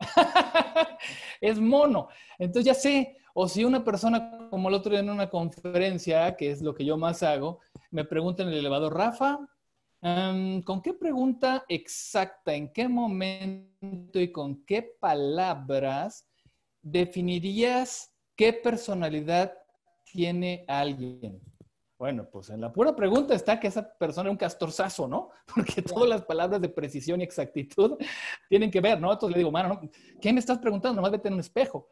es 1.40 1.60
mono. 1.60 2.08
Entonces 2.38 2.64
ya 2.64 2.74
sé, 2.74 3.16
o 3.34 3.48
si 3.48 3.64
una 3.64 3.84
persona, 3.84 4.48
como 4.50 4.68
el 4.68 4.74
otro 4.74 4.90
día 4.90 5.00
en 5.00 5.10
una 5.10 5.30
conferencia, 5.30 6.36
que 6.36 6.50
es 6.50 6.62
lo 6.62 6.74
que 6.74 6.84
yo 6.84 6.96
más 6.96 7.22
hago, 7.22 7.60
me 7.90 8.04
pregunta 8.04 8.42
en 8.42 8.50
el 8.50 8.58
elevador, 8.58 8.94
Rafa, 8.94 9.38
em, 10.00 10.62
¿con 10.62 10.82
qué 10.82 10.94
pregunta 10.94 11.64
exacta, 11.68 12.54
en 12.54 12.72
qué 12.72 12.88
momento 12.88 14.20
y 14.20 14.32
con 14.32 14.64
qué 14.64 14.82
palabras 15.00 16.26
definirías 16.82 18.12
qué 18.36 18.52
personalidad 18.52 19.52
tiene 20.04 20.64
alguien? 20.66 21.40
Bueno, 22.02 22.28
pues 22.28 22.50
en 22.50 22.60
la 22.60 22.72
pura 22.72 22.96
pregunta 22.96 23.32
está 23.32 23.60
que 23.60 23.68
esa 23.68 23.88
persona 23.96 24.28
es 24.28 24.32
un 24.32 24.36
castorzazo, 24.36 25.06
¿no? 25.06 25.30
Porque 25.54 25.82
todas 25.82 26.08
las 26.08 26.22
palabras 26.22 26.60
de 26.60 26.68
precisión 26.68 27.20
y 27.20 27.24
exactitud 27.24 27.96
tienen 28.48 28.72
que 28.72 28.80
ver, 28.80 29.00
¿no? 29.00 29.12
Entonces 29.12 29.36
le 29.36 29.38
digo, 29.38 29.52
mano, 29.52 29.80
¿qué 30.20 30.32
me 30.32 30.40
estás 30.40 30.58
preguntando? 30.58 30.96
Nomás 30.96 31.12
vete 31.12 31.28
en 31.28 31.34
un 31.34 31.40
espejo. 31.40 31.90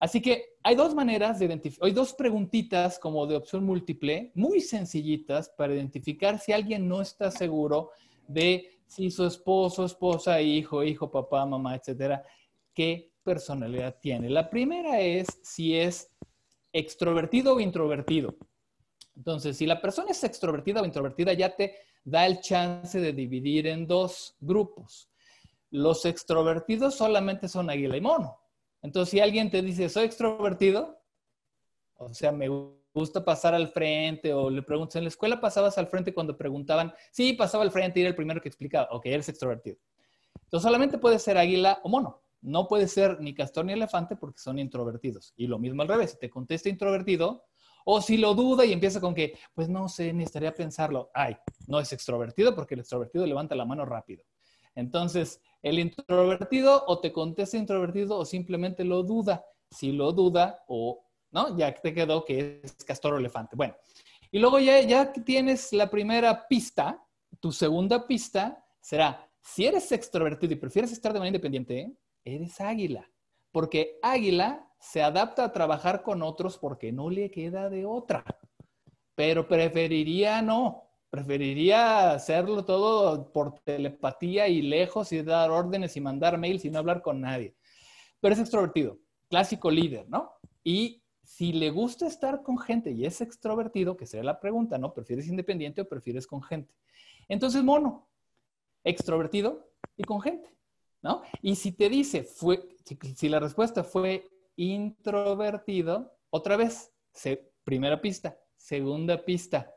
Así 0.00 0.20
que 0.20 0.56
hay 0.62 0.74
dos 0.74 0.94
maneras 0.94 1.38
de 1.38 1.46
identificar, 1.46 1.86
hay 1.86 1.92
dos 1.92 2.12
preguntitas 2.12 2.98
como 2.98 3.26
de 3.26 3.36
opción 3.36 3.64
múltiple, 3.64 4.32
muy 4.34 4.60
sencillitas 4.60 5.48
para 5.50 5.74
identificar 5.74 6.38
si 6.38 6.52
alguien 6.52 6.88
no 6.88 7.00
está 7.00 7.30
seguro 7.30 7.90
de 8.26 8.78
si 8.86 9.10
su 9.10 9.26
esposo, 9.26 9.84
esposa, 9.84 10.40
hijo, 10.40 10.84
hijo, 10.84 11.10
papá, 11.10 11.44
mamá, 11.46 11.74
etcétera, 11.76 12.22
qué 12.72 13.12
personalidad 13.22 13.96
tiene. 14.00 14.30
La 14.30 14.50
primera 14.50 15.00
es 15.00 15.26
si 15.42 15.76
es 15.76 16.10
extrovertido 16.72 17.54
o 17.56 17.60
introvertido. 17.60 18.36
Entonces, 19.16 19.56
si 19.56 19.66
la 19.66 19.80
persona 19.80 20.10
es 20.10 20.22
extrovertida 20.24 20.82
o 20.82 20.84
introvertida, 20.84 21.32
ya 21.32 21.54
te 21.54 21.76
da 22.04 22.26
el 22.26 22.40
chance 22.40 23.00
de 23.00 23.12
dividir 23.12 23.66
en 23.66 23.86
dos 23.86 24.36
grupos. 24.40 25.08
Los 25.70 26.04
extrovertidos 26.04 26.94
solamente 26.94 27.48
son 27.48 27.70
águila 27.70 27.96
y 27.96 28.00
mono. 28.00 28.38
Entonces, 28.84 29.12
si 29.12 29.20
alguien 29.20 29.50
te 29.50 29.62
dice, 29.62 29.88
soy 29.88 30.04
extrovertido, 30.04 31.00
o 31.94 32.12
sea, 32.12 32.32
me 32.32 32.48
gusta 32.92 33.24
pasar 33.24 33.54
al 33.54 33.68
frente, 33.68 34.34
o 34.34 34.50
le 34.50 34.60
preguntas, 34.60 34.96
¿en 34.96 35.04
la 35.04 35.08
escuela 35.08 35.40
pasabas 35.40 35.78
al 35.78 35.86
frente 35.86 36.12
cuando 36.12 36.36
preguntaban? 36.36 36.92
Sí, 37.10 37.32
pasaba 37.32 37.64
al 37.64 37.70
frente 37.70 37.98
y 37.98 38.02
era 38.02 38.10
el 38.10 38.14
primero 38.14 38.42
que 38.42 38.48
explicaba, 38.48 38.86
ok, 38.90 39.06
eres 39.06 39.30
extrovertido. 39.30 39.78
Entonces, 40.34 40.64
solamente 40.64 40.98
puede 40.98 41.18
ser 41.18 41.38
águila 41.38 41.80
o 41.82 41.88
mono. 41.88 42.20
No 42.42 42.68
puede 42.68 42.86
ser 42.86 43.18
ni 43.22 43.34
castor 43.34 43.64
ni 43.64 43.72
elefante 43.72 44.16
porque 44.16 44.38
son 44.38 44.58
introvertidos. 44.58 45.32
Y 45.34 45.46
lo 45.46 45.58
mismo 45.58 45.80
al 45.80 45.88
revés, 45.88 46.10
si 46.10 46.18
te 46.18 46.28
contesta 46.28 46.68
introvertido, 46.68 47.46
o 47.86 48.02
si 48.02 48.18
lo 48.18 48.34
duda 48.34 48.66
y 48.66 48.72
empieza 48.74 49.00
con 49.00 49.14
que, 49.14 49.38
pues 49.54 49.70
no 49.70 49.88
sé, 49.88 50.12
necesitaría 50.12 50.54
pensarlo. 50.54 51.10
Ay, 51.14 51.38
no 51.68 51.80
es 51.80 51.90
extrovertido 51.90 52.54
porque 52.54 52.74
el 52.74 52.80
extrovertido 52.80 53.24
levanta 53.24 53.54
la 53.54 53.64
mano 53.64 53.86
rápido. 53.86 54.24
Entonces, 54.74 55.40
el 55.62 55.78
introvertido 55.78 56.84
o 56.86 57.00
te 57.00 57.12
contesta 57.12 57.56
introvertido 57.56 58.18
o 58.18 58.24
simplemente 58.24 58.84
lo 58.84 59.02
duda. 59.02 59.44
Si 59.70 59.92
lo 59.92 60.12
duda 60.12 60.64
o, 60.68 61.04
¿no? 61.30 61.56
Ya 61.56 61.74
te 61.74 61.94
quedó 61.94 62.24
que 62.24 62.60
es 62.62 62.74
castor 62.84 63.14
o 63.14 63.18
elefante. 63.18 63.56
Bueno, 63.56 63.74
y 64.30 64.38
luego 64.38 64.58
ya, 64.58 64.80
ya 64.80 65.12
tienes 65.12 65.72
la 65.72 65.90
primera 65.90 66.46
pista, 66.48 67.02
tu 67.40 67.52
segunda 67.52 68.06
pista 68.06 68.64
será, 68.80 69.30
si 69.40 69.66
eres 69.66 69.92
extrovertido 69.92 70.54
y 70.54 70.56
prefieres 70.56 70.92
estar 70.92 71.12
de 71.12 71.18
manera 71.18 71.36
independiente, 71.36 71.96
eres 72.24 72.60
águila. 72.60 73.08
Porque 73.52 73.98
águila 74.02 74.68
se 74.80 75.02
adapta 75.02 75.44
a 75.44 75.52
trabajar 75.52 76.02
con 76.02 76.22
otros 76.22 76.58
porque 76.58 76.92
no 76.92 77.10
le 77.10 77.30
queda 77.30 77.70
de 77.70 77.86
otra. 77.86 78.24
Pero 79.14 79.46
preferiría 79.46 80.42
no, 80.42 80.83
preferiría 81.14 82.10
hacerlo 82.10 82.64
todo 82.64 83.30
por 83.30 83.60
telepatía 83.60 84.48
y 84.48 84.62
lejos 84.62 85.12
y 85.12 85.22
dar 85.22 85.48
órdenes 85.48 85.96
y 85.96 86.00
mandar 86.00 86.38
mails 86.38 86.64
y 86.64 86.70
no 86.70 86.80
hablar 86.80 87.02
con 87.02 87.20
nadie. 87.20 87.54
Pero 88.18 88.34
es 88.34 88.40
extrovertido, 88.40 88.98
clásico 89.30 89.70
líder, 89.70 90.08
¿no? 90.08 90.32
Y 90.64 91.04
si 91.22 91.52
le 91.52 91.70
gusta 91.70 92.08
estar 92.08 92.42
con 92.42 92.58
gente 92.58 92.90
y 92.90 93.06
es 93.06 93.20
extrovertido, 93.20 93.96
que 93.96 94.06
sería 94.06 94.24
la 94.24 94.40
pregunta, 94.40 94.76
¿no? 94.76 94.92
¿Prefieres 94.92 95.28
independiente 95.28 95.82
o 95.82 95.88
prefieres 95.88 96.26
con 96.26 96.42
gente? 96.42 96.74
Entonces, 97.28 97.62
mono, 97.62 98.08
extrovertido 98.82 99.70
y 99.96 100.02
con 100.02 100.20
gente, 100.20 100.52
¿no? 101.00 101.22
Y 101.42 101.54
si 101.54 101.70
te 101.70 101.88
dice, 101.88 102.24
fue, 102.24 102.60
si 103.14 103.28
la 103.28 103.38
respuesta 103.38 103.84
fue 103.84 104.28
introvertido, 104.56 106.12
otra 106.30 106.56
vez, 106.56 106.92
primera 107.62 108.00
pista, 108.00 108.36
segunda 108.56 109.24
pista, 109.24 109.73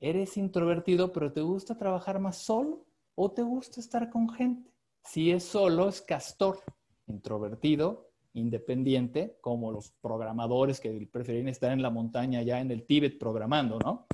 ¿eres 0.00 0.36
introvertido 0.36 1.12
pero 1.12 1.32
te 1.32 1.42
gusta 1.42 1.76
trabajar 1.76 2.18
más 2.18 2.38
solo 2.38 2.86
o 3.14 3.30
te 3.30 3.42
gusta 3.42 3.80
estar 3.80 4.10
con 4.10 4.28
gente? 4.30 4.72
Si 5.04 5.30
es 5.30 5.44
solo, 5.44 5.88
es 5.88 6.02
castor, 6.02 6.60
introvertido, 7.06 8.10
independiente, 8.32 9.38
como 9.40 9.72
los 9.72 9.90
programadores 10.00 10.80
que 10.80 11.08
prefieren 11.10 11.48
estar 11.48 11.72
en 11.72 11.82
la 11.82 11.90
montaña 11.90 12.42
ya 12.42 12.60
en 12.60 12.70
el 12.70 12.86
Tíbet 12.86 13.18
programando, 13.18 13.78
¿no? 13.78 14.06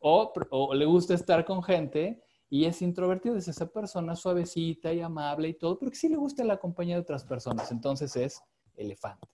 O, 0.00 0.32
o, 0.50 0.74
le 0.74 0.84
gusta 0.84 1.14
estar 1.14 1.44
con 1.44 1.62
gente 1.62 2.22
y 2.48 2.64
es 2.64 2.82
introvertido, 2.82 3.36
es 3.36 3.48
esa 3.48 3.70
persona 3.70 4.16
suavecita 4.16 4.92
y 4.92 5.00
amable 5.00 5.48
y 5.48 5.54
todo, 5.54 5.78
pero 5.78 5.90
que 5.90 5.96
sí 5.96 6.08
le 6.08 6.16
gusta 6.16 6.44
la 6.44 6.56
compañía 6.56 6.96
de 6.96 7.02
otras 7.02 7.24
personas. 7.24 7.70
Entonces 7.70 8.14
es 8.16 8.42
elefante. 8.76 9.28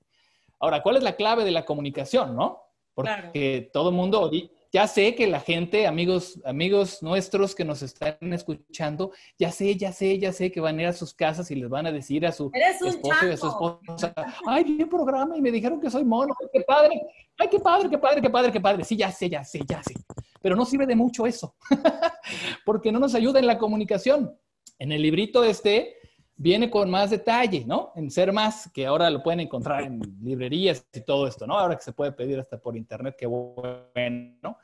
Ahora, 0.58 0.82
¿cuál 0.82 0.96
es 0.96 1.02
la 1.02 1.16
clave 1.16 1.44
de 1.44 1.50
la 1.50 1.64
comunicación, 1.64 2.36
no? 2.36 2.62
Porque 2.94 3.70
todo 3.72 3.90
el 3.90 3.94
mundo, 3.94 4.30
ya 4.72 4.86
sé 4.86 5.14
que 5.14 5.26
la 5.26 5.40
gente, 5.40 5.86
amigos, 5.86 6.40
amigos 6.44 7.02
nuestros 7.02 7.54
que 7.54 7.64
nos 7.64 7.82
están 7.82 8.16
escuchando, 8.32 9.12
ya 9.38 9.50
sé, 9.50 9.76
ya 9.76 9.92
sé, 9.92 10.18
ya 10.18 10.32
sé 10.32 10.50
que 10.50 10.60
van 10.60 10.78
a 10.78 10.82
ir 10.82 10.88
a 10.88 10.92
sus 10.92 11.14
casas 11.14 11.50
y 11.50 11.54
les 11.54 11.68
van 11.68 11.86
a 11.86 11.92
decir 11.92 12.26
a 12.26 12.32
su 12.32 12.50
esposo 12.54 13.26
y 13.26 13.32
a 13.32 13.36
su 13.36 13.46
esposa, 13.46 14.12
ay, 14.46 14.64
bien 14.64 14.88
programa 14.88 15.36
y 15.36 15.42
me 15.42 15.50
dijeron 15.50 15.80
que 15.80 15.90
soy 15.90 16.04
mono, 16.04 16.34
qué 16.52 16.60
padre, 16.60 17.00
ay, 17.38 17.48
qué 17.48 17.58
padre, 17.58 17.90
qué 17.90 17.98
padre, 17.98 18.22
qué 18.22 18.30
padre, 18.30 18.52
qué 18.52 18.60
padre. 18.60 18.84
Sí, 18.84 18.96
ya 18.96 19.10
sé, 19.10 19.28
ya 19.28 19.44
sé, 19.44 19.60
ya 19.66 19.82
sé. 19.82 19.94
Pero 20.40 20.56
no 20.56 20.64
sirve 20.64 20.86
de 20.86 20.96
mucho 20.96 21.26
eso, 21.26 21.54
porque 22.64 22.92
no 22.92 22.98
nos 22.98 23.14
ayuda 23.14 23.38
en 23.38 23.46
la 23.46 23.58
comunicación. 23.58 24.36
En 24.78 24.92
el 24.92 25.02
librito 25.02 25.42
este, 25.42 25.96
viene 26.36 26.70
con 26.70 26.90
más 26.90 27.10
detalle, 27.10 27.64
¿no? 27.66 27.92
En 27.96 28.10
Ser 28.10 28.32
Más, 28.32 28.70
que 28.72 28.86
ahora 28.86 29.10
lo 29.10 29.22
pueden 29.22 29.40
encontrar 29.40 29.82
en 29.84 30.00
librerías 30.22 30.86
y 30.92 31.00
todo 31.00 31.26
esto, 31.26 31.46
¿no? 31.46 31.58
Ahora 31.58 31.76
que 31.76 31.82
se 31.82 31.92
puede 31.92 32.12
pedir 32.12 32.38
hasta 32.38 32.60
por 32.60 32.76
internet, 32.76 33.16
qué 33.18 33.26
bueno, 33.26 34.36
¿no? 34.42 34.58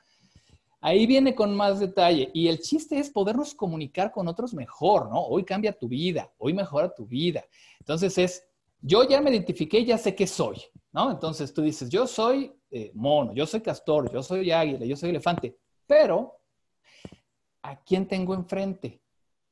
Ahí 0.80 1.06
viene 1.06 1.34
con 1.34 1.56
más 1.56 1.78
detalle. 1.78 2.30
Y 2.34 2.48
el 2.48 2.58
chiste 2.58 2.98
es 2.98 3.08
podernos 3.08 3.54
comunicar 3.54 4.10
con 4.10 4.26
otros 4.26 4.52
mejor, 4.52 5.08
¿no? 5.08 5.20
Hoy 5.20 5.44
cambia 5.44 5.72
tu 5.72 5.88
vida, 5.88 6.30
hoy 6.38 6.52
mejora 6.52 6.92
tu 6.92 7.06
vida. 7.06 7.44
Entonces 7.78 8.18
es, 8.18 8.44
yo 8.80 9.08
ya 9.08 9.20
me 9.20 9.30
identifiqué, 9.30 9.84
ya 9.84 9.96
sé 9.96 10.14
qué 10.14 10.26
soy, 10.26 10.60
¿no? 10.92 11.10
Entonces 11.10 11.54
tú 11.54 11.62
dices, 11.62 11.88
yo 11.88 12.06
soy 12.06 12.52
eh, 12.70 12.90
mono, 12.94 13.32
yo 13.32 13.46
soy 13.46 13.60
castor, 13.60 14.12
yo 14.12 14.22
soy 14.22 14.50
águila, 14.50 14.84
yo 14.84 14.96
soy 14.96 15.10
elefante, 15.10 15.56
pero 15.86 16.40
¿a 17.62 17.80
quién 17.84 18.08
tengo 18.08 18.34
enfrente? 18.34 19.00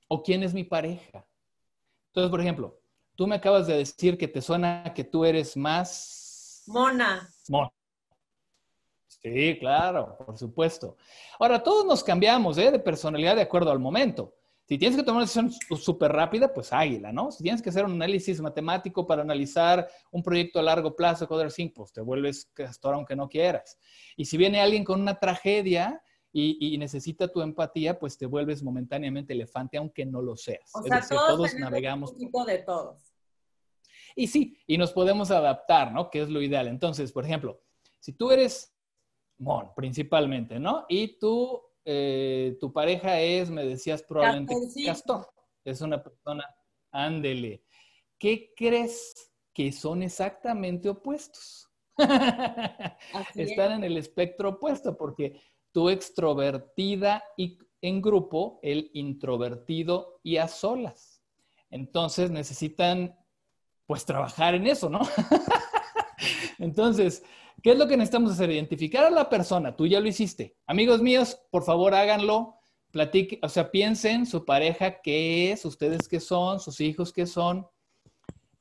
¿O 0.08 0.24
quién 0.24 0.42
es 0.42 0.52
mi 0.52 0.64
pareja? 0.64 1.24
Entonces, 2.10 2.30
por 2.30 2.40
ejemplo, 2.40 2.80
tú 3.14 3.26
me 3.26 3.36
acabas 3.36 3.66
de 3.66 3.76
decir 3.76 4.18
que 4.18 4.28
te 4.28 4.42
suena 4.42 4.92
que 4.94 5.04
tú 5.04 5.24
eres 5.24 5.56
más... 5.56 6.64
Mona. 6.66 7.28
Mona. 7.48 7.70
Sí, 9.22 9.56
claro, 9.58 10.16
por 10.24 10.38
supuesto. 10.38 10.96
Ahora, 11.38 11.62
todos 11.62 11.84
nos 11.84 12.02
cambiamos 12.02 12.56
¿eh? 12.58 12.70
de 12.70 12.78
personalidad 12.78 13.36
de 13.36 13.42
acuerdo 13.42 13.70
al 13.70 13.78
momento. 13.78 14.34
Si 14.66 14.78
tienes 14.78 14.96
que 14.96 15.02
tomar 15.02 15.16
una 15.16 15.24
decisión 15.24 15.52
súper 15.78 16.12
rápida, 16.12 16.54
pues 16.54 16.72
águila, 16.72 17.12
¿no? 17.12 17.30
Si 17.30 17.42
tienes 17.42 17.60
que 17.60 17.70
hacer 17.70 17.84
un 17.84 17.92
análisis 17.92 18.40
matemático 18.40 19.06
para 19.06 19.22
analizar 19.22 19.88
un 20.10 20.22
proyecto 20.22 20.60
a 20.60 20.62
largo 20.62 20.94
plazo, 20.94 21.26
Coder 21.26 21.50
5, 21.50 21.74
pues 21.74 21.92
te 21.92 22.00
vuelves 22.00 22.50
castor 22.54 22.94
aunque 22.94 23.16
no 23.16 23.28
quieras. 23.28 23.78
Y 24.16 24.24
si 24.24 24.36
viene 24.36 24.60
alguien 24.60 24.84
con 24.84 25.00
una 25.00 25.18
tragedia, 25.18 26.00
y, 26.32 26.78
necesita 26.78 27.28
tu 27.28 27.42
empatía, 27.42 27.98
pues 27.98 28.16
te 28.16 28.26
vuelves 28.26 28.62
momentáneamente 28.62 29.32
elefante, 29.32 29.78
aunque 29.78 30.06
no 30.06 30.22
lo 30.22 30.36
seas. 30.36 30.70
O 30.74 30.82
sea, 30.82 31.04
todos, 31.08 31.54
navegamos. 31.54 32.12
Un 32.12 32.18
tipo 32.18 32.44
de 32.44 32.58
todos. 32.58 33.14
Y 34.14 34.26
sí, 34.26 34.56
y 34.66 34.78
nos 34.78 34.92
podemos 34.92 35.30
adaptar, 35.30 35.92
¿no? 35.92 36.10
Que 36.10 36.22
es 36.22 36.28
lo 36.28 36.40
ideal. 36.40 36.68
Entonces, 36.68 37.12
por 37.12 37.24
ejemplo, 37.24 37.60
si 37.98 38.12
tú 38.12 38.30
eres 38.30 38.74
mon, 39.38 39.74
principalmente, 39.74 40.60
¿no? 40.60 40.84
Y 40.88 41.18
tú, 41.18 41.60
eh, 41.84 42.56
tu 42.60 42.72
pareja 42.72 43.20
es, 43.20 43.50
me 43.50 43.64
decías 43.64 44.02
probablemente, 44.02 44.54
Castor. 44.84 45.28
Es 45.64 45.80
una 45.80 46.02
persona, 46.02 46.44
ándele. 46.92 47.64
¿Qué 48.18 48.52
crees 48.56 49.32
que 49.52 49.72
son 49.72 50.02
exactamente 50.02 50.88
opuestos? 50.88 51.68
Están 53.34 53.72
en 53.72 53.84
el 53.84 53.96
espectro 53.96 54.50
opuesto, 54.50 54.96
porque 54.96 55.40
tú 55.72 55.88
extrovertida 55.88 57.22
y 57.36 57.58
en 57.82 58.02
grupo, 58.02 58.58
el 58.62 58.90
introvertido 58.94 60.20
y 60.22 60.36
a 60.36 60.48
solas. 60.48 61.22
Entonces 61.70 62.30
necesitan 62.30 63.16
pues 63.86 64.04
trabajar 64.04 64.54
en 64.54 64.66
eso, 64.66 64.88
¿no? 64.88 65.00
Entonces, 66.58 67.22
¿qué 67.62 67.72
es 67.72 67.78
lo 67.78 67.88
que 67.88 67.96
necesitamos 67.96 68.32
hacer? 68.32 68.50
Identificar 68.50 69.04
a 69.04 69.10
la 69.10 69.28
persona, 69.28 69.74
tú 69.74 69.86
ya 69.86 70.00
lo 70.00 70.08
hiciste. 70.08 70.56
Amigos 70.66 71.00
míos, 71.00 71.40
por 71.50 71.64
favor 71.64 71.94
háganlo. 71.94 72.56
platique, 72.90 73.38
o 73.42 73.48
sea, 73.48 73.70
piensen 73.70 74.26
su 74.26 74.44
pareja 74.44 75.00
qué 75.00 75.52
es, 75.52 75.64
ustedes 75.64 76.06
qué 76.08 76.20
son, 76.20 76.60
sus 76.60 76.80
hijos 76.80 77.12
qué 77.12 77.26
son. 77.26 77.66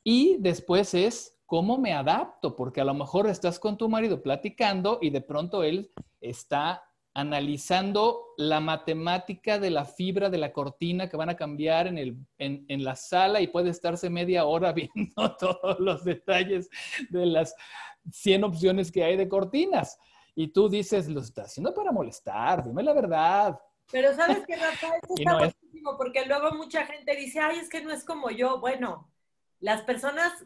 Y 0.04 0.38
después 0.40 0.94
es 0.94 1.40
cómo 1.46 1.78
me 1.78 1.94
adapto, 1.94 2.56
porque 2.56 2.82
a 2.82 2.86
lo 2.86 2.94
mejor 2.94 3.28
estás 3.28 3.60
con 3.60 3.78
tu 3.78 3.90
marido 3.90 4.22
platicando 4.22 5.00
y 5.02 5.10
de 5.10 5.22
pronto 5.22 5.64
él 5.64 5.92
está 6.22 6.89
analizando 7.14 8.34
la 8.38 8.60
matemática 8.60 9.60
de 9.60 9.72
la 9.72 9.86
fibra 9.86 10.30
de 10.30 10.38
la 10.38 10.54
cortina 10.54 11.10
que 11.10 11.18
van 11.18 11.30
a 11.30 11.36
cambiar 11.36 11.88
en, 11.88 11.98
el, 11.98 12.18
en, 12.38 12.66
en, 12.68 12.84
la 12.84 12.96
sala 12.96 13.42
y 13.42 13.48
puede 13.48 13.70
estarse 13.70 14.10
media 14.10 14.46
hora 14.46 14.72
viendo 14.74 15.36
todos 15.38 15.80
los 15.80 16.04
detalles 16.04 16.70
de 17.10 17.26
las 17.26 17.56
100 18.12 18.44
opciones 18.44 18.92
que 18.92 19.04
hay 19.04 19.18
de 19.18 19.28
cortinas. 19.28 19.98
Y 20.36 20.50
tú 20.50 20.70
dices, 20.70 21.10
lo 21.10 21.22
está 21.22 21.44
haciendo 21.44 21.74
para 21.74 21.92
molestar, 21.92 22.64
dime 22.64 22.84
la 22.84 22.94
verdad. 22.94 23.60
Pero 23.92 24.16
sabes 24.16 24.46
que 24.46 24.56
Rafael, 24.56 25.00
esto 25.02 25.16
está 25.18 25.32
no 25.32 25.38
buenísimo, 25.40 25.98
porque 25.98 26.26
luego 26.26 26.52
mucha 26.52 26.86
gente 26.86 27.16
dice, 27.16 27.40
ay, 27.40 27.60
es 27.60 27.70
que 27.70 27.82
no 27.82 27.92
es 27.92 28.06
como 28.06 28.30
yo. 28.30 28.60
Bueno, 28.60 29.12
las 29.60 29.82
personas, 29.82 30.46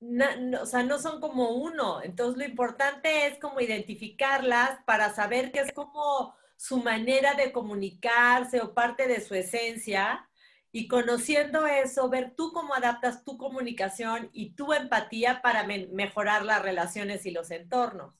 no, 0.00 0.62
o 0.62 0.66
sea, 0.66 0.82
no 0.82 0.98
son 0.98 1.20
como 1.20 1.50
uno. 1.50 2.02
Entonces, 2.02 2.38
lo 2.38 2.44
importante 2.44 3.26
es 3.26 3.38
como 3.38 3.60
identificarlas 3.60 4.80
para 4.84 5.14
saber 5.14 5.52
que 5.52 5.60
es 5.60 5.72
como 5.72 6.34
su 6.56 6.82
manera 6.82 7.34
de 7.34 7.52
comunicarse 7.52 8.60
o 8.60 8.74
parte 8.74 9.06
de 9.06 9.20
su 9.20 9.34
esencia. 9.34 10.28
Y 10.72 10.88
conociendo 10.88 11.66
eso, 11.66 12.08
ver 12.10 12.34
tú 12.36 12.52
cómo 12.52 12.74
adaptas 12.74 13.24
tu 13.24 13.38
comunicación 13.38 14.28
y 14.32 14.50
tu 14.50 14.72
empatía 14.72 15.40
para 15.40 15.66
me 15.66 15.86
mejorar 15.86 16.44
las 16.44 16.62
relaciones 16.62 17.24
y 17.24 17.30
los 17.30 17.50
entornos. 17.50 18.14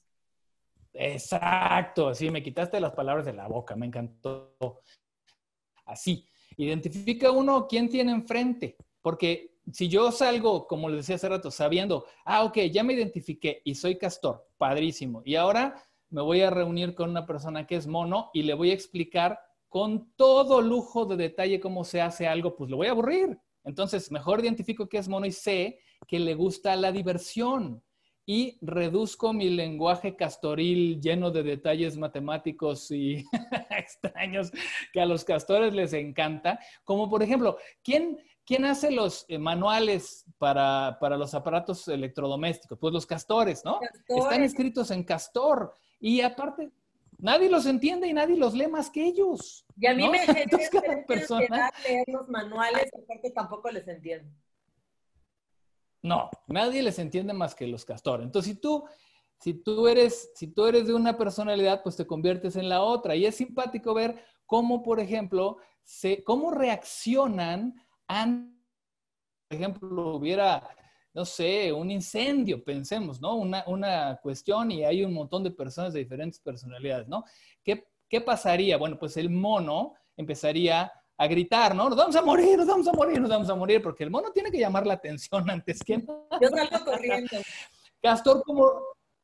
Exacto, 0.93 2.15
sí, 2.15 2.31
me 2.31 2.41
quitaste 2.41 2.79
las 2.79 2.93
palabras 2.93 3.25
de 3.25 3.33
la 3.33 3.47
boca, 3.47 3.75
me 3.75 3.85
encantó. 3.85 4.81
Así, 5.85 6.27
identifica 6.57 7.29
uno 7.29 7.67
quién 7.67 7.89
tiene 7.89 8.11
enfrente, 8.11 8.75
porque 9.03 9.56
si 9.71 9.87
yo 9.87 10.11
salgo, 10.11 10.67
como 10.67 10.89
les 10.89 10.99
decía 10.99 11.15
hace 11.15 11.29
rato, 11.29 11.51
sabiendo, 11.51 12.05
ah, 12.25 12.43
ok, 12.43 12.57
ya 12.71 12.83
me 12.83 12.93
identifiqué 12.93 13.61
y 13.65 13.75
soy 13.75 13.97
castor, 13.97 14.47
padrísimo, 14.57 15.21
y 15.25 15.35
ahora 15.35 15.83
me 16.09 16.21
voy 16.21 16.41
a 16.41 16.49
reunir 16.49 16.95
con 16.95 17.09
una 17.09 17.25
persona 17.25 17.67
que 17.67 17.75
es 17.75 17.87
mono 17.87 18.29
y 18.33 18.43
le 18.43 18.53
voy 18.53 18.71
a 18.71 18.73
explicar 18.73 19.39
con 19.67 20.11
todo 20.15 20.61
lujo 20.61 21.05
de 21.05 21.17
detalle 21.17 21.59
cómo 21.59 21.83
se 21.83 22.01
hace 22.01 22.27
algo, 22.27 22.55
pues 22.55 22.69
lo 22.69 22.77
voy 22.77 22.87
a 22.87 22.91
aburrir. 22.91 23.37
Entonces, 23.65 24.11
mejor 24.11 24.39
identifico 24.39 24.87
que 24.87 24.97
es 24.97 25.09
mono 25.09 25.25
y 25.25 25.31
sé 25.31 25.79
que 26.07 26.19
le 26.19 26.35
gusta 26.35 26.75
la 26.77 26.93
diversión 26.93 27.83
y 28.25 28.57
reduzco 28.61 29.33
mi 29.33 29.49
lenguaje 29.49 30.15
castoril 30.15 31.01
lleno 31.01 31.31
de 31.31 31.43
detalles 31.43 31.97
matemáticos 31.97 32.91
y 32.91 33.25
extraños 33.69 34.51
que 34.91 35.01
a 35.01 35.05
los 35.05 35.23
castores 35.23 35.73
les 35.73 35.93
encanta, 35.93 36.59
como 36.83 37.09
por 37.09 37.23
ejemplo, 37.23 37.57
¿quién, 37.83 38.17
quién 38.47 38.63
hace 38.63 38.89
los 38.89 39.25
eh, 39.27 39.37
manuales 39.37 40.25
para, 40.39 40.97
para, 40.99 41.17
los 41.17 41.33
aparatos 41.33 41.87
electrodomésticos? 41.89 42.79
Pues 42.79 42.93
los 42.93 43.05
castores, 43.05 43.63
¿no? 43.65 43.79
Castores. 43.79 44.23
Están 44.23 44.43
escritos 44.43 44.89
en 44.89 45.03
castor 45.03 45.73
y 45.99 46.21
aparte... 46.21 46.71
Nadie 47.19 47.49
los 47.49 47.65
entiende 47.65 48.07
y 48.07 48.13
nadie 48.13 48.37
los 48.37 48.53
lee 48.53 48.67
más 48.67 48.91
que 48.91 49.03
ellos. 49.03 49.65
Y 49.75 49.87
a 49.87 49.95
mí 49.95 50.05
¿no? 50.05 50.11
me 50.11 50.19
genera 50.25 51.03
persona... 51.07 51.71
leer 51.83 52.05
los 52.07 52.29
manuales, 52.29 52.91
aparte 52.93 53.31
tampoco 53.31 53.71
les 53.71 53.87
entiendo. 53.87 54.31
No, 56.03 56.29
nadie 56.45 56.83
les 56.83 56.99
entiende 56.99 57.33
más 57.33 57.55
que 57.55 57.65
los 57.65 57.85
castores. 57.85 58.23
Entonces, 58.23 58.53
si 58.53 58.59
tú, 58.59 58.85
si 59.39 59.55
tú 59.55 59.87
eres, 59.87 60.29
si 60.35 60.45
tú 60.45 60.67
eres 60.67 60.85
de 60.85 60.93
una 60.93 61.17
personalidad, 61.17 61.81
pues 61.81 61.95
te 61.95 62.05
conviertes 62.05 62.55
en 62.55 62.69
la 62.69 62.83
otra. 62.83 63.15
Y 63.15 63.25
es 63.25 63.35
simpático 63.35 63.95
ver 63.95 64.23
cómo, 64.45 64.83
por 64.83 64.99
ejemplo, 64.99 65.57
se, 65.83 66.23
cómo 66.23 66.51
reaccionan 66.51 67.73
por 68.07 69.57
ejemplo, 69.57 70.15
hubiera, 70.15 70.67
no 71.13 71.25
sé, 71.25 71.71
un 71.71 71.91
incendio, 71.91 72.63
pensemos, 72.63 73.21
¿no? 73.21 73.35
Una, 73.35 73.63
una 73.67 74.19
cuestión 74.21 74.71
y 74.71 74.83
hay 74.83 75.03
un 75.03 75.13
montón 75.13 75.43
de 75.43 75.51
personas 75.51 75.93
de 75.93 75.99
diferentes 75.99 76.39
personalidades, 76.39 77.07
¿no? 77.07 77.23
¿Qué, 77.63 77.87
¿Qué 78.09 78.21
pasaría? 78.21 78.77
Bueno, 78.77 78.97
pues 78.97 79.17
el 79.17 79.29
mono 79.29 79.93
empezaría 80.15 80.91
a 81.17 81.27
gritar, 81.27 81.75
¿no? 81.75 81.89
Nos 81.89 81.97
vamos 81.97 82.15
a 82.15 82.21
morir, 82.21 82.57
nos 82.57 82.67
vamos 82.67 82.87
a 82.87 82.93
morir, 82.93 83.19
nos 83.19 83.29
vamos 83.29 83.49
a 83.49 83.55
morir, 83.55 83.81
porque 83.81 84.03
el 84.03 84.11
mono 84.11 84.31
tiene 84.31 84.51
que 84.51 84.59
llamar 84.59 84.85
la 84.85 84.93
atención 84.93 85.49
antes 85.49 85.83
que 85.83 85.97
nada. 85.97 86.39
Yo 86.41 86.49
salgo 86.49 86.85
corriendo. 86.85 87.37
Castor, 88.01 88.43
¿cómo, 88.45 88.71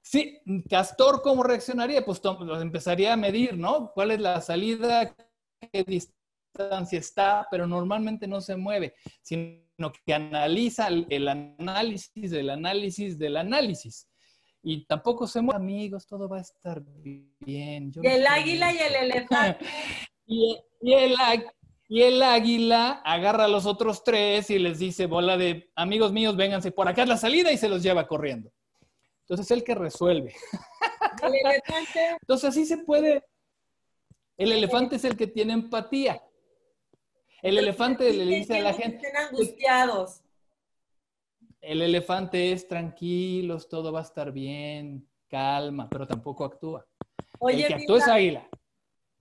sí, 0.01 0.39
Castor, 0.69 1.21
¿cómo 1.21 1.43
reaccionaría? 1.43 2.03
Pues 2.03 2.21
empezaría 2.59 3.13
a 3.13 3.17
medir, 3.17 3.57
¿no? 3.57 3.91
¿Cuál 3.93 4.11
es 4.11 4.19
la 4.19 4.41
salida? 4.41 5.15
¿Qué 5.71 5.83
distancia 6.53 6.99
está? 6.99 7.47
Pero 7.49 7.67
normalmente 7.67 8.27
no 8.27 8.41
se 8.41 8.55
mueve, 8.55 8.93
sino 9.21 9.91
que 10.05 10.13
analiza 10.13 10.87
el 10.87 11.27
análisis 11.27 12.31
del 12.31 12.49
análisis 12.49 13.17
del 13.17 13.37
análisis. 13.37 14.07
Y 14.65 14.85
tampoco 14.85 15.27
se 15.27 15.41
mueve, 15.41 15.57
amigos, 15.57 16.07
todo 16.07 16.29
va 16.29 16.37
a 16.37 16.41
estar 16.41 16.81
bien. 17.39 17.91
Yo 17.91 18.01
y 18.01 18.07
el 18.07 18.25
águila 18.25 18.71
y 18.71 18.77
el 18.77 18.95
elefante. 18.95 19.65
y, 20.25 20.57
y 20.81 20.93
el, 20.93 21.15
y 21.89 22.01
el 22.01 22.23
águila 22.23 23.01
agarra 23.03 23.45
a 23.45 23.49
los 23.49 23.65
otros 23.65 24.05
tres 24.05 24.49
y 24.49 24.59
les 24.59 24.79
dice, 24.79 25.05
bola 25.05 25.35
de 25.35 25.69
amigos 25.75 26.13
míos, 26.13 26.37
vénganse, 26.37 26.71
por 26.71 26.87
acá 26.87 27.03
es 27.03 27.09
la 27.09 27.17
salida 27.17 27.51
y 27.51 27.57
se 27.57 27.67
los 27.67 27.83
lleva 27.83 28.07
corriendo. 28.07 28.53
Entonces, 29.21 29.51
el 29.51 29.63
que 29.63 29.75
resuelve. 29.75 30.33
El 31.21 31.33
elefante. 31.33 31.99
Entonces, 32.21 32.49
así 32.49 32.65
se 32.65 32.77
puede. 32.77 33.23
El 34.37 34.51
elefante 34.51 34.95
es 34.95 35.03
el 35.03 35.17
que 35.17 35.27
tiene 35.27 35.53
empatía. 35.53 36.21
El 37.43 37.57
elefante 37.57 38.11
le 38.13 38.23
dice 38.23 38.57
a 38.57 38.61
la 38.61 38.73
gente. 38.73 39.05
Estén 39.05 39.17
angustiados. 39.17 40.21
El 41.59 41.81
elefante 41.81 42.53
es 42.53 42.67
tranquilos, 42.67 43.67
todo 43.67 43.91
va 43.91 43.99
a 43.99 44.03
estar 44.03 44.31
bien, 44.31 45.05
calma, 45.27 45.89
pero 45.89 46.07
tampoco 46.07 46.45
actúa. 46.45 46.85
Oye, 47.39 47.63
el 47.63 47.67
que 47.67 47.73
actúa 47.73 47.97
es 47.97 48.07
águila. 48.07 48.49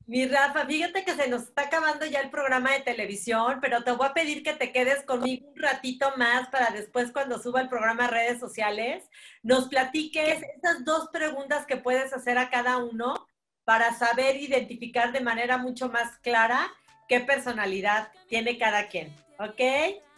Mi 0.06 0.26
Rafa, 0.26 0.66
fíjate 0.66 1.04
que 1.04 1.14
se 1.14 1.28
nos 1.28 1.42
está 1.42 1.62
acabando 1.62 2.06
ya 2.06 2.20
el 2.20 2.30
programa 2.30 2.72
de 2.72 2.80
televisión, 2.80 3.58
pero 3.60 3.82
te 3.82 3.92
voy 3.92 4.06
a 4.06 4.14
pedir 4.14 4.42
que 4.42 4.52
te 4.52 4.72
quedes 4.72 5.04
conmigo 5.04 5.48
un 5.48 5.60
ratito 5.60 6.12
más 6.16 6.48
para 6.48 6.70
después 6.70 7.12
cuando 7.12 7.40
suba 7.40 7.60
el 7.60 7.68
programa 7.68 8.04
a 8.04 8.10
redes 8.10 8.38
sociales, 8.38 9.08
nos 9.42 9.68
platiques 9.68 10.42
esas 10.56 10.84
dos 10.84 11.08
preguntas 11.12 11.66
que 11.66 11.76
puedes 11.76 12.12
hacer 12.12 12.38
a 12.38 12.50
cada 12.50 12.78
uno 12.78 13.26
para 13.64 13.94
saber 13.94 14.36
identificar 14.36 15.12
de 15.12 15.20
manera 15.20 15.58
mucho 15.58 15.88
más 15.88 16.18
clara 16.18 16.72
qué 17.08 17.20
personalidad 17.20 18.08
tiene 18.28 18.58
cada 18.58 18.88
quien, 18.88 19.14
¿ok? 19.38 19.60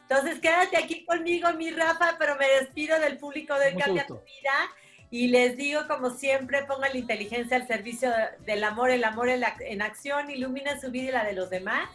Entonces 0.08 0.38
quédate 0.40 0.76
aquí 0.76 1.04
conmigo, 1.04 1.52
mi 1.54 1.70
Rafa, 1.70 2.16
pero 2.18 2.36
me 2.36 2.46
despido 2.60 2.98
del 3.00 3.18
público 3.18 3.54
de 3.58 3.74
Cambia 3.74 4.06
tu 4.06 4.14
Vida 4.16 4.70
y 5.14 5.28
les 5.28 5.56
digo, 5.56 5.86
como 5.86 6.10
siempre, 6.10 6.64
pongan 6.64 6.92
la 6.92 6.98
inteligencia 6.98 7.56
al 7.56 7.68
servicio 7.68 8.10
del 8.40 8.64
amor, 8.64 8.90
el 8.90 9.04
amor 9.04 9.28
en, 9.28 9.82
acción, 9.82 10.28
ilumina 10.28 10.80
su 10.80 10.90
vida 10.90 11.08
y 11.08 11.12
la 11.12 11.24
de 11.24 11.34
los 11.34 11.50
demás. 11.50 11.88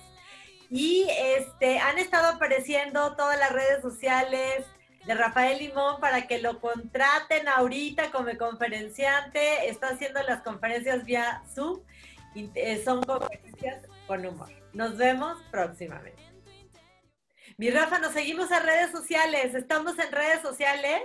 Y 0.69 1.05
este, 1.09 1.79
han 1.79 1.97
estado 1.97 2.35
apareciendo 2.35 3.17
todas 3.17 3.37
las 3.37 3.51
redes 3.51 3.81
sociales 3.81 4.65
de 5.05 5.15
Rafael 5.15 5.59
Limón 5.59 5.99
para 5.99 6.27
que 6.27 6.39
lo 6.39 6.61
contraten 6.61 7.49
ahorita 7.49 8.09
como 8.11 8.29
conferenciante. 8.37 9.67
Está 9.67 9.89
haciendo 9.89 10.23
las 10.23 10.41
conferencias 10.41 11.03
vía 11.03 11.43
Zoom. 11.53 11.81
Y, 12.35 12.49
eh, 12.55 12.81
son 12.85 13.03
conferencias 13.03 13.83
con 14.07 14.25
humor. 14.25 14.58
Nos 14.73 14.97
vemos 14.97 15.41
próximamente. 15.51 16.21
Mi 17.57 17.69
Rafa, 17.69 17.99
nos 17.99 18.13
seguimos 18.13 18.51
en 18.51 18.63
redes 18.63 18.91
sociales. 18.91 19.53
Estamos 19.55 19.97
en 19.99 20.11
redes 20.11 20.41
sociales 20.41 21.01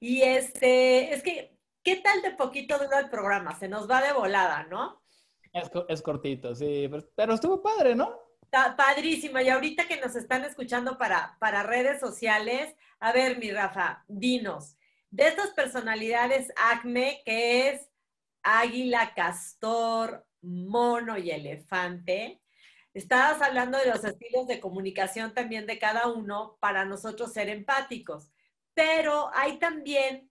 y 0.00 0.22
este, 0.22 1.14
es 1.14 1.22
que, 1.22 1.56
¿qué 1.82 1.96
tal 1.96 2.22
de 2.22 2.32
poquito 2.32 2.78
dura 2.78 2.98
el 3.00 3.10
programa? 3.10 3.58
Se 3.58 3.68
nos 3.68 3.88
va 3.88 4.02
de 4.02 4.12
volada, 4.12 4.64
¿no? 4.64 5.02
Es, 5.52 5.70
es 5.88 6.02
cortito, 6.02 6.54
sí, 6.54 6.88
pero, 6.90 7.08
pero, 7.14 7.34
estuvo 7.34 7.62
padre, 7.62 7.94
¿no? 7.94 8.18
Está 8.42 8.74
padrísimo. 8.76 9.38
Y 9.38 9.48
ahorita 9.48 9.86
que 9.86 10.00
nos 10.00 10.16
están 10.16 10.44
escuchando 10.44 10.98
para, 10.98 11.36
para 11.38 11.62
redes 11.62 12.00
sociales, 12.00 12.74
a 12.98 13.12
ver, 13.12 13.38
mi 13.38 13.50
Rafa, 13.50 14.04
dinos, 14.08 14.76
de 15.10 15.28
estas 15.28 15.50
personalidades 15.50 16.52
ACME, 16.56 17.22
que 17.24 17.68
es 17.68 17.88
águila, 18.42 19.14
castor, 19.14 20.26
mono 20.42 21.16
y 21.18 21.30
elefante, 21.30 22.42
estabas 22.94 23.42
hablando 23.42 23.76
de 23.78 23.90
los 23.90 24.02
estilos 24.04 24.46
de 24.46 24.60
comunicación 24.60 25.34
también 25.34 25.66
de 25.66 25.78
cada 25.78 26.08
uno 26.08 26.56
para 26.60 26.84
nosotros 26.84 27.32
ser 27.32 27.48
empáticos 27.48 28.30
pero 28.74 29.30
hay 29.32 29.58
también 29.58 30.30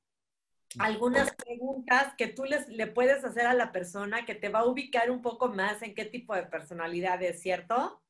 algunas 0.80 1.34
preguntas 1.36 2.14
que 2.18 2.28
tú 2.28 2.44
les, 2.44 2.68
le 2.68 2.88
puedes 2.88 3.24
hacer 3.24 3.46
a 3.46 3.54
la 3.54 3.72
persona 3.72 4.26
que 4.26 4.36
te 4.36 4.50
va 4.50 4.60
a 4.60 4.66
ubicar 4.66 5.10
un 5.10 5.22
poco 5.22 5.48
más 5.50 5.82
en 5.82 5.96
qué 5.96 6.06
tipo 6.06 6.36
de 6.36 6.44
personalidad 6.44 7.22
es, 7.24 7.42
¿cierto? 7.42 8.02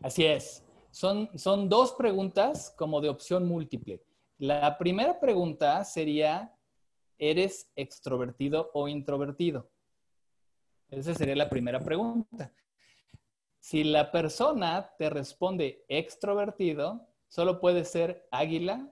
Así 0.00 0.24
es. 0.24 0.64
Son, 0.90 1.30
son 1.38 1.68
dos 1.68 1.92
preguntas 1.92 2.74
como 2.76 3.00
de 3.00 3.08
opción 3.08 3.46
múltiple. 3.46 4.02
La 4.38 4.78
primera 4.78 5.18
pregunta 5.20 5.84
sería, 5.84 6.54
¿eres 7.18 7.70
extrovertido 7.76 8.70
o 8.74 8.88
introvertido? 8.88 9.70
Esa 10.90 11.14
sería 11.14 11.36
la 11.36 11.48
primera 11.48 11.80
pregunta. 11.80 12.52
Si 13.58 13.84
la 13.84 14.10
persona 14.10 14.90
te 14.98 15.10
responde 15.10 15.84
extrovertido, 15.88 17.08
solo 17.28 17.60
puede 17.60 17.84
ser 17.84 18.26
águila 18.30 18.90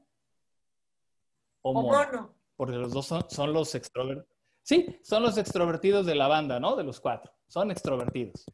o, 1.62 1.72
mono. 1.72 2.34
Porque 2.56 2.76
los 2.76 2.92
dos 2.92 3.06
son, 3.06 3.24
son 3.30 3.52
los 3.52 3.74
extrovertidos. 3.74 4.28
Sí, 4.62 4.98
son 5.02 5.22
los 5.22 5.38
extrovertidos 5.38 6.06
de 6.06 6.16
la 6.16 6.26
banda, 6.26 6.58
¿no? 6.58 6.74
De 6.74 6.84
los 6.84 7.00
cuatro. 7.00 7.32
Son 7.46 7.70
extrovertidos. 7.70 8.44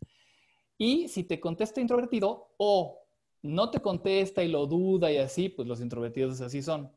Y 0.77 1.09
si 1.09 1.25
te 1.25 1.41
contesta 1.41 1.81
introvertido 1.81 2.55
o 2.59 3.03
no 3.43 3.71
te 3.71 3.81
contesta 3.81 4.43
y 4.43 4.49
lo 4.49 4.67
duda 4.67 5.11
y 5.11 5.17
así, 5.17 5.49
pues 5.49 5.67
los 5.67 5.81
introvertidos 5.81 6.41
así 6.41 6.63
son. 6.63 6.93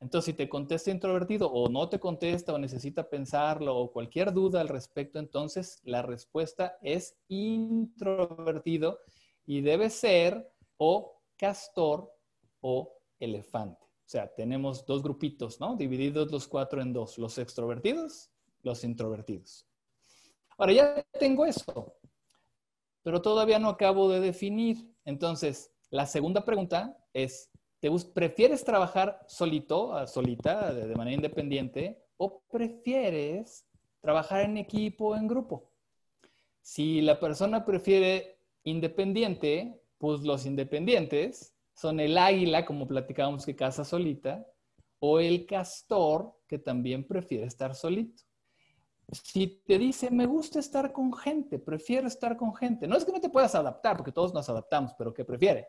Entonces, 0.00 0.26
si 0.26 0.32
te 0.34 0.48
contesta 0.48 0.90
introvertido 0.90 1.50
o 1.50 1.68
no 1.68 1.88
te 1.88 1.98
contesta 1.98 2.52
o 2.52 2.58
necesita 2.58 3.08
pensarlo 3.08 3.76
o 3.76 3.90
cualquier 3.90 4.32
duda 4.32 4.60
al 4.60 4.68
respecto, 4.68 5.18
entonces 5.18 5.80
la 5.82 6.02
respuesta 6.02 6.78
es 6.82 7.16
introvertido 7.26 9.00
y 9.44 9.60
debe 9.60 9.90
ser 9.90 10.52
o 10.76 11.20
castor 11.36 12.12
o 12.60 12.96
elefante. 13.18 13.84
O 13.84 14.10
sea, 14.10 14.32
tenemos 14.32 14.86
dos 14.86 15.02
grupitos, 15.02 15.60
¿no? 15.60 15.76
Divididos 15.76 16.30
los 16.30 16.46
cuatro 16.46 16.80
en 16.80 16.92
dos, 16.92 17.18
los 17.18 17.36
extrovertidos, 17.36 18.30
los 18.62 18.84
introvertidos. 18.84 19.66
Ahora 20.56 20.72
ya 20.72 21.06
tengo 21.18 21.44
eso, 21.44 21.94
pero 23.02 23.20
todavía 23.20 23.58
no 23.58 23.68
acabo 23.68 24.08
de 24.08 24.20
definir. 24.20 24.94
Entonces, 25.04 25.72
la 25.90 26.06
segunda 26.06 26.44
pregunta 26.44 26.96
es, 27.12 27.50
¿te 27.80 27.90
¿prefieres 28.12 28.64
trabajar 28.64 29.20
solito, 29.28 30.06
solita, 30.06 30.72
de, 30.72 30.94
manera 30.94 31.16
independiente, 31.16 32.02
o 32.16 32.42
prefieres 32.50 33.66
trabajar 34.00 34.42
en 34.42 34.56
equipo 34.56 35.08
o 35.08 35.16
en 35.16 35.28
grupo? 35.28 35.70
Si 36.60 37.00
la 37.00 37.18
persona 37.18 37.64
prefiere 37.64 38.40
independiente, 38.64 39.80
pues 39.98 40.20
los 40.22 40.44
independientes 40.46 41.54
son 41.74 42.00
el 42.00 42.18
águila, 42.18 42.64
como 42.64 42.88
platicábamos 42.88 43.46
que 43.46 43.56
caza 43.56 43.84
solita, 43.84 44.46
o 44.98 45.20
el 45.20 45.46
castor, 45.46 46.34
que 46.48 46.58
también 46.58 47.06
prefiere 47.06 47.46
estar 47.46 47.74
solito. 47.74 48.24
Si 49.10 49.62
te 49.64 49.78
dice, 49.78 50.10
me 50.10 50.26
gusta 50.26 50.58
estar 50.58 50.92
con 50.92 51.14
gente, 51.14 51.58
prefiero 51.58 52.08
estar 52.08 52.36
con 52.36 52.54
gente, 52.54 52.86
no 52.86 52.96
es 52.96 53.04
que 53.04 53.12
no 53.12 53.20
te 53.20 53.30
puedas 53.30 53.54
adaptar, 53.54 53.96
porque 53.96 54.12
todos 54.12 54.34
nos 54.34 54.48
adaptamos, 54.48 54.92
pero 54.98 55.14
que 55.14 55.24
prefiere. 55.24 55.68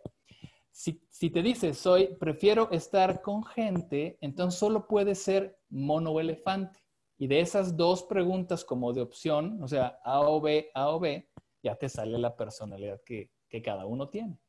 Si, 0.79 0.97
si 1.09 1.29
te 1.29 1.41
dice, 1.41 1.73
soy, 1.73 2.15
prefiero 2.21 2.71
estar 2.71 3.21
con 3.21 3.43
gente, 3.43 4.17
entonces 4.21 4.57
solo 4.57 4.87
puede 4.87 5.13
ser 5.13 5.59
mono 5.67 6.11
o 6.11 6.21
elefante. 6.21 6.79
Y 7.17 7.27
de 7.27 7.41
esas 7.41 7.75
dos 7.75 8.03
preguntas 8.03 8.63
como 8.63 8.93
de 8.93 9.01
opción, 9.01 9.61
o 9.61 9.67
sea, 9.67 9.99
A 10.05 10.21
o 10.21 10.39
B, 10.39 10.71
A 10.73 10.87
o 10.91 11.01
B, 11.01 11.29
ya 11.61 11.75
te 11.75 11.89
sale 11.89 12.17
la 12.17 12.33
personalidad 12.33 13.01
que, 13.05 13.29
que 13.49 13.61
cada 13.61 13.85
uno 13.85 14.07
tiene. 14.07 14.39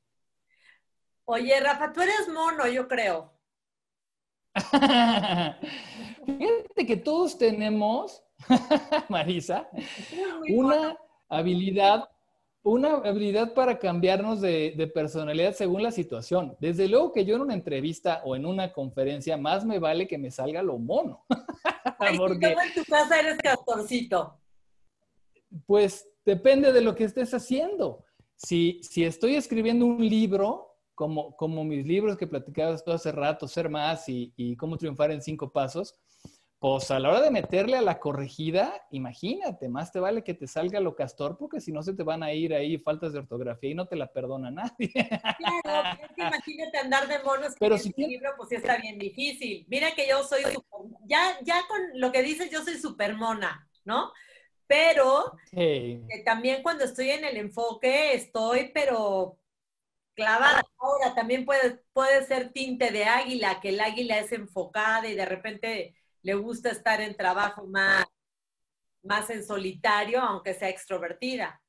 Oye, 1.24 1.58
Rafa, 1.58 1.92
tú 1.92 2.00
eres 2.00 2.28
mono, 2.28 2.64
yo 2.68 2.86
creo. 2.86 3.32
Fíjate 6.26 6.86
que 6.86 6.96
todos 6.96 7.38
tenemos, 7.38 8.22
Marisa, 9.08 9.68
una 10.48 10.96
habilidad, 11.28 12.08
una 12.62 12.94
habilidad 12.96 13.54
para 13.54 13.78
cambiarnos 13.78 14.40
de, 14.40 14.74
de 14.76 14.86
personalidad 14.86 15.54
según 15.54 15.82
la 15.82 15.90
situación. 15.92 16.56
Desde 16.60 16.88
luego 16.88 17.12
que 17.12 17.24
yo 17.24 17.36
en 17.36 17.42
una 17.42 17.54
entrevista 17.54 18.20
o 18.24 18.36
en 18.36 18.44
una 18.44 18.72
conferencia, 18.72 19.36
más 19.36 19.64
me 19.64 19.78
vale 19.78 20.06
que 20.06 20.18
me 20.18 20.30
salga 20.30 20.62
lo 20.62 20.78
mono. 20.78 21.24
Ay, 21.98 22.18
Porque, 22.18 22.48
en 22.48 22.74
tu 22.74 22.84
casa 22.84 23.18
eres 23.20 23.38
castorcito. 23.38 24.38
pues, 25.66 26.06
depende 26.24 26.72
de 26.72 26.80
lo 26.82 26.94
que 26.94 27.04
estés 27.04 27.32
haciendo. 27.32 28.04
Si, 28.36 28.80
si 28.82 29.04
estoy 29.04 29.36
escribiendo 29.36 29.86
un 29.86 30.06
libro, 30.06 30.76
como, 30.94 31.34
como 31.36 31.64
mis 31.64 31.86
libros 31.86 32.16
que 32.16 32.26
platicabas 32.26 32.84
tú 32.84 32.92
hace 32.92 33.10
rato, 33.10 33.48
Ser 33.48 33.70
Más 33.70 34.08
y, 34.08 34.32
y 34.36 34.54
Cómo 34.56 34.76
Triunfar 34.76 35.10
en 35.10 35.22
Cinco 35.22 35.50
Pasos, 35.50 35.94
pues 36.60 36.90
a 36.90 37.00
la 37.00 37.08
hora 37.08 37.22
de 37.22 37.30
meterle 37.30 37.78
a 37.78 37.80
la 37.82 37.98
corregida, 37.98 38.86
imagínate, 38.90 39.70
más 39.70 39.90
te 39.92 39.98
vale 39.98 40.22
que 40.22 40.34
te 40.34 40.46
salga 40.46 40.78
lo 40.78 40.94
castor, 40.94 41.38
porque 41.38 41.58
si 41.58 41.72
no 41.72 41.82
se 41.82 41.94
te 41.94 42.02
van 42.02 42.22
a 42.22 42.34
ir 42.34 42.52
ahí 42.52 42.76
faltas 42.76 43.14
de 43.14 43.18
ortografía 43.20 43.70
y 43.70 43.74
no 43.74 43.86
te 43.88 43.96
la 43.96 44.12
perdona 44.12 44.50
nadie. 44.50 44.92
Claro, 44.92 45.98
es 46.02 46.10
que 46.14 46.22
imagínate 46.22 46.76
andar 46.76 47.08
de 47.08 47.18
mono 47.24 47.46
Pero 47.58 47.78
si 47.78 47.90
tiene- 47.92 48.12
libro, 48.12 48.34
pues 48.36 48.50
sí 48.50 48.56
está 48.56 48.76
bien 48.76 48.98
difícil. 48.98 49.64
Mira 49.70 49.94
que 49.94 50.06
yo 50.06 50.22
soy 50.22 50.42
super- 50.42 50.98
ya, 51.06 51.38
ya 51.42 51.62
con 51.66 51.80
lo 51.94 52.12
que 52.12 52.22
dices, 52.22 52.50
yo 52.50 52.62
soy 52.62 52.74
súper 52.78 53.16
mona, 53.16 53.66
¿no? 53.86 54.12
Pero 54.66 55.32
Hey, 55.52 56.06
también 56.26 56.62
cuando 56.62 56.84
estoy 56.84 57.10
en 57.10 57.24
el 57.24 57.38
enfoque 57.38 58.12
estoy, 58.12 58.70
pero 58.74 59.38
clavada. 60.14 60.62
Ahora 60.78 61.14
también 61.14 61.46
puede, 61.46 61.82
puede 61.94 62.22
ser 62.26 62.52
tinte 62.52 62.90
de 62.90 63.04
águila, 63.04 63.60
que 63.62 63.70
el 63.70 63.80
águila 63.80 64.18
es 64.18 64.30
enfocada 64.32 65.08
y 65.08 65.14
de 65.14 65.24
repente 65.24 65.94
le 66.22 66.34
gusta 66.34 66.70
estar 66.70 67.00
en 67.00 67.16
trabajo 67.16 67.66
más, 67.66 68.04
más 69.02 69.30
en 69.30 69.44
solitario, 69.44 70.20
aunque 70.20 70.54
sea 70.54 70.68
extrovertida. 70.68 71.60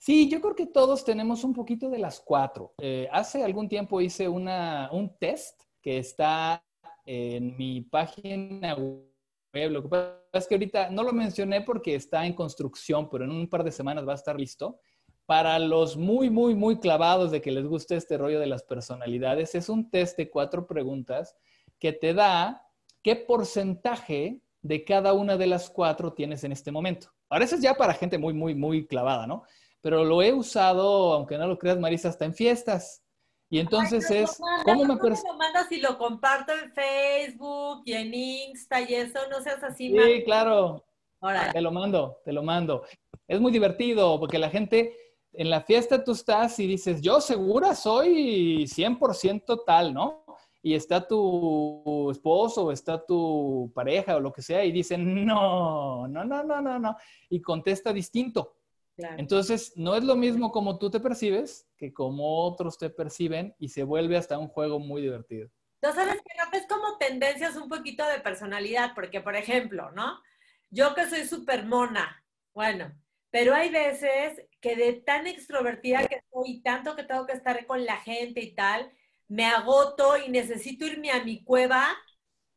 Sí, 0.00 0.30
yo 0.30 0.40
creo 0.40 0.56
que 0.56 0.66
todos 0.66 1.04
tenemos 1.04 1.44
un 1.44 1.52
poquito 1.52 1.90
de 1.90 1.98
las 1.98 2.20
cuatro. 2.20 2.72
Eh, 2.78 3.06
hace 3.12 3.44
algún 3.44 3.68
tiempo 3.68 4.00
hice 4.00 4.28
una, 4.28 4.88
un 4.92 5.14
test 5.18 5.60
que 5.82 5.98
está 5.98 6.64
en 7.04 7.54
mi 7.58 7.82
página 7.82 8.74
web. 8.76 9.70
Lo 9.70 9.82
que 9.82 9.88
pasa 9.88 10.16
es 10.32 10.46
que 10.46 10.54
ahorita 10.54 10.88
no 10.88 11.02
lo 11.02 11.12
mencioné 11.12 11.60
porque 11.60 11.94
está 11.94 12.24
en 12.24 12.32
construcción, 12.32 13.10
pero 13.10 13.24
en 13.24 13.30
un 13.30 13.46
par 13.46 13.62
de 13.62 13.72
semanas 13.72 14.08
va 14.08 14.12
a 14.12 14.16
estar 14.16 14.40
listo. 14.40 14.80
Para 15.26 15.58
los 15.58 15.98
muy, 15.98 16.30
muy, 16.30 16.54
muy 16.54 16.78
clavados 16.78 17.30
de 17.30 17.42
que 17.42 17.50
les 17.50 17.66
guste 17.66 17.94
este 17.94 18.16
rollo 18.16 18.40
de 18.40 18.46
las 18.46 18.62
personalidades, 18.62 19.54
es 19.54 19.68
un 19.68 19.90
test 19.90 20.16
de 20.16 20.30
cuatro 20.30 20.66
preguntas 20.66 21.36
que 21.80 21.92
te 21.92 22.14
da 22.14 22.64
qué 23.02 23.16
porcentaje 23.16 24.40
de 24.62 24.84
cada 24.84 25.12
una 25.14 25.36
de 25.36 25.46
las 25.46 25.70
cuatro 25.70 26.12
tienes 26.12 26.44
en 26.44 26.52
este 26.52 26.70
momento. 26.70 27.08
Ahora, 27.28 27.44
eso 27.44 27.56
es 27.56 27.62
ya 27.62 27.74
para 27.74 27.94
gente 27.94 28.18
muy, 28.18 28.34
muy, 28.34 28.54
muy 28.54 28.86
clavada, 28.86 29.26
¿no? 29.26 29.42
Pero 29.80 30.04
lo 30.04 30.20
he 30.22 30.32
usado, 30.34 31.14
aunque 31.14 31.38
no 31.38 31.46
lo 31.46 31.58
creas, 31.58 31.78
Marisa, 31.78 32.10
hasta 32.10 32.26
en 32.26 32.34
fiestas. 32.34 33.02
Y 33.48 33.58
entonces 33.58 34.08
Ay, 34.10 34.18
es, 34.18 34.38
manda, 34.38 34.64
¿cómo 34.64 34.80
me 34.84 34.88
¿cómo 34.88 35.00
percibes? 35.00 35.32
lo 35.32 35.38
mandas 35.38 35.72
y 35.72 35.80
lo 35.80 35.96
comparto 35.98 36.52
en 36.52 36.70
Facebook 36.72 37.82
y 37.86 37.94
en 37.94 38.14
Insta 38.14 38.80
y 38.82 38.94
eso? 38.94 39.18
No 39.30 39.40
seas 39.40 39.62
así, 39.64 39.88
Sí, 39.98 40.22
claro, 40.24 40.84
Órale. 41.20 41.52
te 41.52 41.60
lo 41.60 41.72
mando, 41.72 42.18
te 42.24 42.32
lo 42.32 42.42
mando. 42.42 42.84
Es 43.26 43.40
muy 43.40 43.50
divertido 43.50 44.20
porque 44.20 44.38
la 44.38 44.50
gente, 44.50 44.94
en 45.32 45.48
la 45.50 45.62
fiesta 45.62 46.04
tú 46.04 46.12
estás 46.12 46.58
y 46.58 46.66
dices, 46.66 47.00
yo 47.00 47.20
segura 47.20 47.74
soy 47.74 48.66
100% 48.66 49.62
tal, 49.64 49.94
¿no? 49.94 50.24
Y 50.62 50.74
está 50.74 51.06
tu 51.06 52.10
esposo 52.10 52.66
o 52.66 52.72
está 52.72 53.04
tu 53.04 53.72
pareja 53.74 54.16
o 54.16 54.20
lo 54.20 54.32
que 54.32 54.42
sea 54.42 54.64
y 54.64 54.72
dicen, 54.72 55.24
no, 55.24 56.06
no, 56.06 56.24
no, 56.24 56.42
no, 56.42 56.60
no, 56.60 56.78
no. 56.78 56.96
Y 57.28 57.40
contesta 57.40 57.92
distinto. 57.92 58.56
Claro. 58.96 59.16
Entonces, 59.18 59.72
no 59.76 59.94
es 59.94 60.04
lo 60.04 60.16
mismo 60.16 60.52
como 60.52 60.78
tú 60.78 60.90
te 60.90 61.00
percibes 61.00 61.66
que 61.78 61.94
como 61.94 62.44
otros 62.44 62.76
te 62.76 62.90
perciben 62.90 63.54
y 63.58 63.68
se 63.68 63.82
vuelve 63.82 64.18
hasta 64.18 64.38
un 64.38 64.48
juego 64.48 64.78
muy 64.78 65.00
divertido. 65.00 65.48
No 65.82 65.94
sabes 65.94 66.16
que 66.16 66.38
Rafa, 66.38 66.58
es 66.58 66.66
como 66.66 66.98
tendencias 66.98 67.56
un 67.56 67.68
poquito 67.68 68.06
de 68.06 68.20
personalidad, 68.20 68.92
porque 68.94 69.22
por 69.22 69.34
ejemplo, 69.34 69.90
¿no? 69.92 70.20
Yo 70.68 70.94
que 70.94 71.08
soy 71.08 71.26
súper 71.26 71.64
mona, 71.64 72.22
bueno, 72.52 72.92
pero 73.30 73.54
hay 73.54 73.70
veces 73.70 74.44
que 74.60 74.76
de 74.76 74.92
tan 74.92 75.26
extrovertida 75.26 76.06
que 76.06 76.22
soy 76.30 76.50
y 76.50 76.62
tanto 76.62 76.96
que 76.96 77.04
tengo 77.04 77.26
que 77.26 77.32
estar 77.32 77.64
con 77.66 77.84
la 77.84 77.96
gente 77.96 78.40
y 78.40 78.54
tal, 78.54 78.92
me 79.30 79.46
agoto 79.46 80.16
y 80.18 80.28
necesito 80.28 80.84
irme 80.84 81.12
a 81.12 81.22
mi 81.22 81.44
cueva 81.44 81.86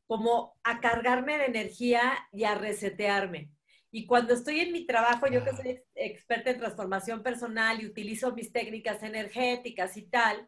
como 0.08 0.56
a 0.64 0.82
cargarme 0.82 1.38
de 1.38 1.46
energía 1.46 2.02
y 2.32 2.46
a 2.46 2.56
resetearme. 2.56 3.52
Y 3.92 4.08
cuando 4.08 4.34
estoy 4.34 4.60
en 4.62 4.72
mi 4.72 4.88
trabajo, 4.88 5.28
yo 5.28 5.44
que 5.44 5.52
soy 5.52 5.70
ex- 5.70 5.84
experta 5.94 6.50
en 6.50 6.58
transformación 6.58 7.22
personal 7.22 7.80
y 7.80 7.86
utilizo 7.86 8.34
mis 8.34 8.52
técnicas 8.52 9.04
energéticas 9.04 9.96
y 9.98 10.08
tal, 10.08 10.48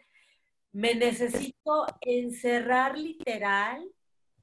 me 0.71 0.95
necesito 0.95 1.85
encerrar 2.01 2.97
literal 2.97 3.87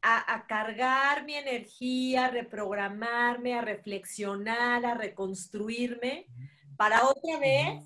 a, 0.03 0.35
a 0.35 0.47
cargar 0.47 1.25
mi 1.25 1.35
energía, 1.35 2.27
a 2.27 2.31
reprogramarme, 2.31 3.55
a 3.55 3.61
reflexionar, 3.61 4.87
a 4.87 4.95
reconstruirme 4.95 6.27
para 6.77 7.09
otra 7.09 7.39
vez 7.41 7.83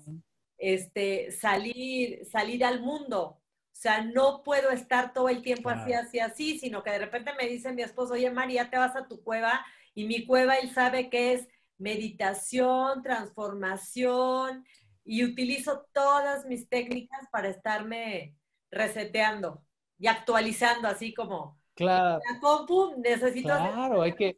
este, 0.59 1.31
salir, 1.31 2.25
salir 2.25 2.63
al 2.63 2.79
mundo. 2.81 3.41
O 3.77 3.79
sea, 3.79 4.03
no 4.03 4.41
puedo 4.41 4.71
estar 4.71 5.13
todo 5.13 5.29
el 5.29 5.43
tiempo 5.43 5.69
así, 5.69 5.91
Claro. 5.91 6.07
así, 6.07 6.19
así, 6.19 6.57
sino 6.57 6.81
que 6.81 6.89
de 6.89 6.97
repente 6.97 7.31
me 7.39 7.47
dice 7.47 7.71
mi 7.73 7.83
esposo, 7.83 8.13
oye, 8.13 8.31
María, 8.31 8.71
te 8.71 8.77
vas 8.77 8.95
a 8.95 9.07
tu 9.07 9.21
cueva 9.21 9.63
y 9.93 10.05
mi 10.05 10.25
cueva 10.25 10.55
él 10.55 10.71
sabe 10.73 11.11
que 11.11 11.33
es 11.33 11.47
meditación, 11.77 13.03
transformación 13.03 14.65
y 15.05 15.23
utilizo 15.23 15.85
todas 15.93 16.45
mis 16.47 16.67
técnicas 16.67 17.27
para 17.31 17.49
estarme 17.49 18.33
reseteando 18.71 19.61
y 19.99 20.07
actualizando, 20.07 20.87
así 20.87 21.13
como 21.13 21.59
Claro, 21.75 22.19
la 22.33 22.39
compu 22.39 22.95
necesito 22.97 23.53
hacer 23.53 23.73
claro, 23.73 24.01
hay 24.01 24.13
que, 24.15 24.35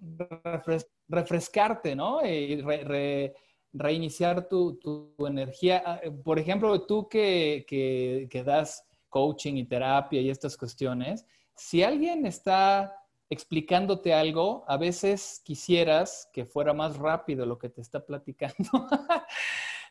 refres- 0.00 0.88
refrescarte, 1.08 1.94
¿no? 1.94 2.26
Y 2.26 2.60
re- 2.60 2.82
re- 2.84 3.34
reiniciar 3.72 4.48
tu, 4.48 4.76
tu- 4.78 5.14
tu 5.16 5.26
energía. 5.26 5.82
Ah, 5.86 6.00
eh, 6.02 6.10
Por 6.10 6.38
ejemplo, 6.38 6.86
tú 6.86 7.08
que, 7.08 7.64
que- 7.68 8.28
que 8.30 8.44
das 8.44 8.84
coaching 9.08 9.54
y 9.56 9.64
terapia 9.66 10.20
y 10.20 10.30
estas 10.30 10.56
cuestiones, 10.56 11.26
si 11.54 11.82
alguien 11.82 12.26
está 12.26 12.94
explicándote 13.28 14.12
algo, 14.12 14.64
a 14.68 14.76
veces 14.76 15.40
quisieras 15.44 16.28
que 16.32 16.44
fuera 16.44 16.72
más 16.74 16.96
rápido 16.96 17.46
lo 17.46 17.58
que 17.58 17.68
te 17.68 17.80
está 17.80 18.04
platicando 18.04 18.68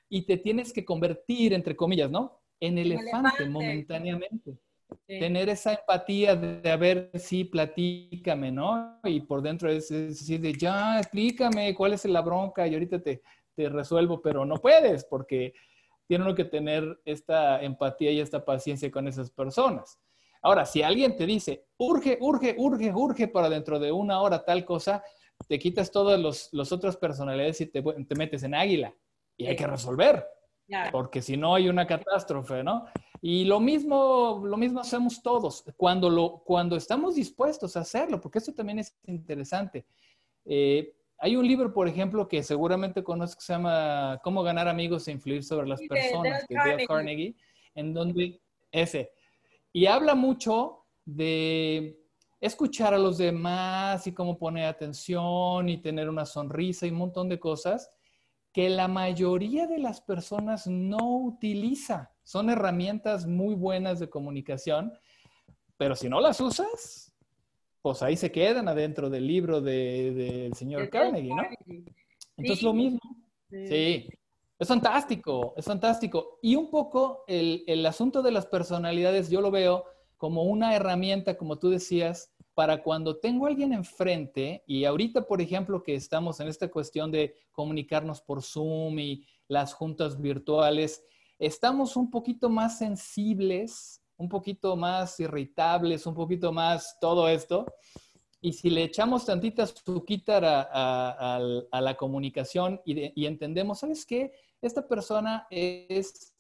y 0.10 0.24
te 0.26 0.38
tienes 0.38 0.74
que 0.74 0.86
convertir, 0.86 1.54
entre 1.54 1.76
comillas, 1.76 2.10
¿no? 2.12 2.40
En 2.60 2.78
elefante, 2.78 3.44
elefante. 3.44 3.46
momentáneamente 3.46 4.58
Sí. 5.08 5.20
tener 5.20 5.50
esa 5.50 5.74
empatía 5.74 6.36
de, 6.36 6.62
de 6.62 6.72
a 6.72 6.78
ver, 6.78 7.12
sí, 7.16 7.44
platícame, 7.44 8.52
¿no? 8.52 9.00
Y 9.04 9.22
por 9.22 9.42
dentro 9.42 9.70
es 9.70 9.90
es 9.92 10.20
decir, 10.20 10.40
de 10.42 10.54
ya, 10.54 11.00
explícame 11.00 11.74
cuál 11.76 11.94
es 11.94 12.06
la 12.06 12.22
bronca 12.22 12.68
y 12.68 12.74
ahorita 12.74 13.00
te, 13.02 13.22
te 13.60 13.68
resuelvo, 13.68 14.22
pero 14.22 14.46
no 14.46 14.56
puedes 14.56 15.04
porque 15.04 15.54
tiene 16.08 16.24
uno 16.24 16.34
que 16.34 16.46
tener 16.46 17.02
esta 17.04 17.62
empatía 17.62 18.10
y 18.12 18.22
esta 18.22 18.46
paciencia 18.46 18.90
con 18.90 19.06
esas 19.06 19.30
personas. 19.30 20.00
Ahora, 20.42 20.66
si 20.66 20.82
alguien 20.82 21.18
te 21.18 21.26
dice, 21.26 21.66
urge, 21.78 22.18
urge, 22.22 22.56
urge, 22.58 22.94
urge 22.94 23.28
para 23.28 23.50
dentro 23.50 23.78
de 23.78 23.92
una 23.92 24.22
hora 24.22 24.46
tal 24.46 24.64
cosa, 24.64 25.04
te 25.50 25.60
quitas 25.60 25.92
todas 25.92 26.18
los, 26.18 26.48
los 26.54 26.72
otras 26.72 26.96
personalidades 26.96 27.60
y 27.60 27.66
te, 27.66 27.82
te 27.82 28.16
metes 28.16 28.44
en 28.44 28.56
águila 28.56 28.96
y 29.36 29.48
hay 29.48 29.58
que 29.58 29.68
resolver 29.68 30.26
porque 30.92 31.22
si 31.22 31.36
no 31.36 31.56
hay 31.56 31.68
una 31.68 31.88
catástrofe, 31.88 32.64
¿no? 32.64 32.86
Y 33.22 33.46
lo 33.46 33.60
mismo, 33.60 34.42
lo 34.46 34.56
mismo 34.56 34.80
hacemos 34.80 35.22
todos 35.22 35.66
cuando, 35.76 36.10
lo, 36.10 36.44
cuando 36.46 36.76
estamos 36.76 37.16
dispuestos 37.16 37.76
a 37.76 37.82
hacerlo, 37.82 38.22
porque 38.22 38.38
esto 38.38 38.54
también 38.54 38.80
es 38.80 38.96
interesante. 39.08 39.86
Eh, 40.46 40.94
hay 41.20 41.36
un 41.36 41.48
libro, 41.48 41.74
por 41.74 41.88
ejemplo, 41.88 42.28
que 42.28 42.44
seguramente 42.44 43.04
conozco 43.04 43.40
que 43.40 43.46
se 43.46 43.54
llama 43.54 44.20
Cómo 44.24 44.42
ganar 44.42 44.68
amigos 44.68 45.08
e 45.08 45.12
influir 45.12 45.44
sobre 45.44 45.68
las 45.68 45.82
personas, 45.82 46.48
de 46.48 46.56
Dale. 46.56 46.88
Carnegie, 46.88 47.36
en 47.76 47.94
donde 47.94 48.42
ese. 48.72 49.12
Y 49.74 49.86
habla 49.86 50.16
mucho 50.16 50.86
de 51.06 52.00
escuchar 52.40 52.94
a 52.94 52.98
los 52.98 53.18
demás 53.18 54.08
y 54.08 54.14
cómo 54.14 54.38
poner 54.38 54.66
atención 54.66 55.68
y 55.68 55.82
tener 55.82 56.10
una 56.10 56.26
sonrisa 56.26 56.88
y 56.88 56.92
un 56.92 56.98
montón 56.98 57.28
de 57.28 57.40
cosas 57.40 57.90
que 58.54 58.70
la 58.70 58.88
mayoría 58.88 59.68
de 59.68 59.80
las 59.80 60.02
personas 60.02 60.68
no 60.68 61.18
utiliza. 61.18 62.12
Son 62.24 62.50
herramientas 62.50 63.28
muy 63.28 63.56
buenas 63.56 64.00
de 64.00 64.10
comunicación, 64.10 64.94
pero 65.78 65.96
si 65.96 66.10
no 66.10 66.20
las 66.22 66.40
usas, 66.40 67.09
pues 67.82 68.02
ahí 68.04 68.18
se 68.18 68.32
quedan 68.32 68.68
adentro 68.68 69.10
del 69.10 69.26
libro 69.28 69.62
de- 69.62 70.12
del 70.14 70.54
señor 70.54 70.82
De 70.82 70.88
Dale 70.90 71.04
Carnegie, 71.12 71.30
¿no? 71.30 71.36
Carnegie. 71.44 71.94
Entonces 72.38 72.60
Sí. 72.60 72.66
lo 72.66 72.74
mismo. 72.74 73.00
Sí. 73.50 73.68
Sí, 73.68 74.10
es 74.60 74.68
fantástico, 74.68 75.54
es 75.58 75.66
fantástico. 75.66 76.40
Y 76.42 76.56
un 76.56 76.70
poco 76.70 77.24
el, 77.28 77.64
el 77.68 77.86
asunto 77.86 78.22
de 78.22 78.32
las 78.32 78.46
personalidades, 78.46 79.30
yo 79.30 79.42
lo 79.42 79.52
veo 79.52 79.86
como 80.18 80.44
una 80.44 80.76
herramienta, 80.76 81.38
como 81.38 81.58
tú 81.58 81.70
decías, 81.70 82.32
para 82.54 82.84
cuando 82.84 83.18
tengo 83.20 83.46
a 83.46 83.50
alguien 83.50 83.72
enfrente, 83.72 84.64
y 84.68 84.84
ahorita, 84.84 85.26
por 85.26 85.40
ejemplo, 85.42 85.82
que 85.82 85.96
estamos 85.96 86.42
en 86.42 86.50
esta 86.50 86.70
cuestión 86.70 87.10
de 87.10 87.34
comunicarnos 87.54 88.20
por 88.22 88.44
Zoom 88.44 89.00
y 89.00 89.26
las 89.48 89.74
juntas 89.74 90.20
virtuales, 90.22 91.06
estamos 91.40 91.96
un 91.96 92.12
poquito 92.12 92.50
más 92.50 92.78
sensibles, 92.78 94.02
un 94.20 94.30
poquito 94.30 94.76
más 94.76 95.20
irritables, 95.20 96.06
un 96.06 96.14
poquito 96.14 96.52
más 96.52 96.98
todo 97.00 97.28
esto. 97.28 97.66
Y 98.42 98.54
si 98.54 98.70
le 98.70 98.84
echamos 98.84 99.26
tantita 99.26 99.66
suquita 99.66 100.38
a, 100.72 101.38
a- 101.72 101.82
la 101.82 101.96
comunicación 101.98 102.80
y, 102.86 102.94
de- 102.94 103.14
y 103.16 103.26
entendemos, 103.26 103.80
¿sabes 103.80 104.06
qué? 104.06 104.32
Esta 104.62 104.88
persona 104.88 105.48
es, 105.50 106.34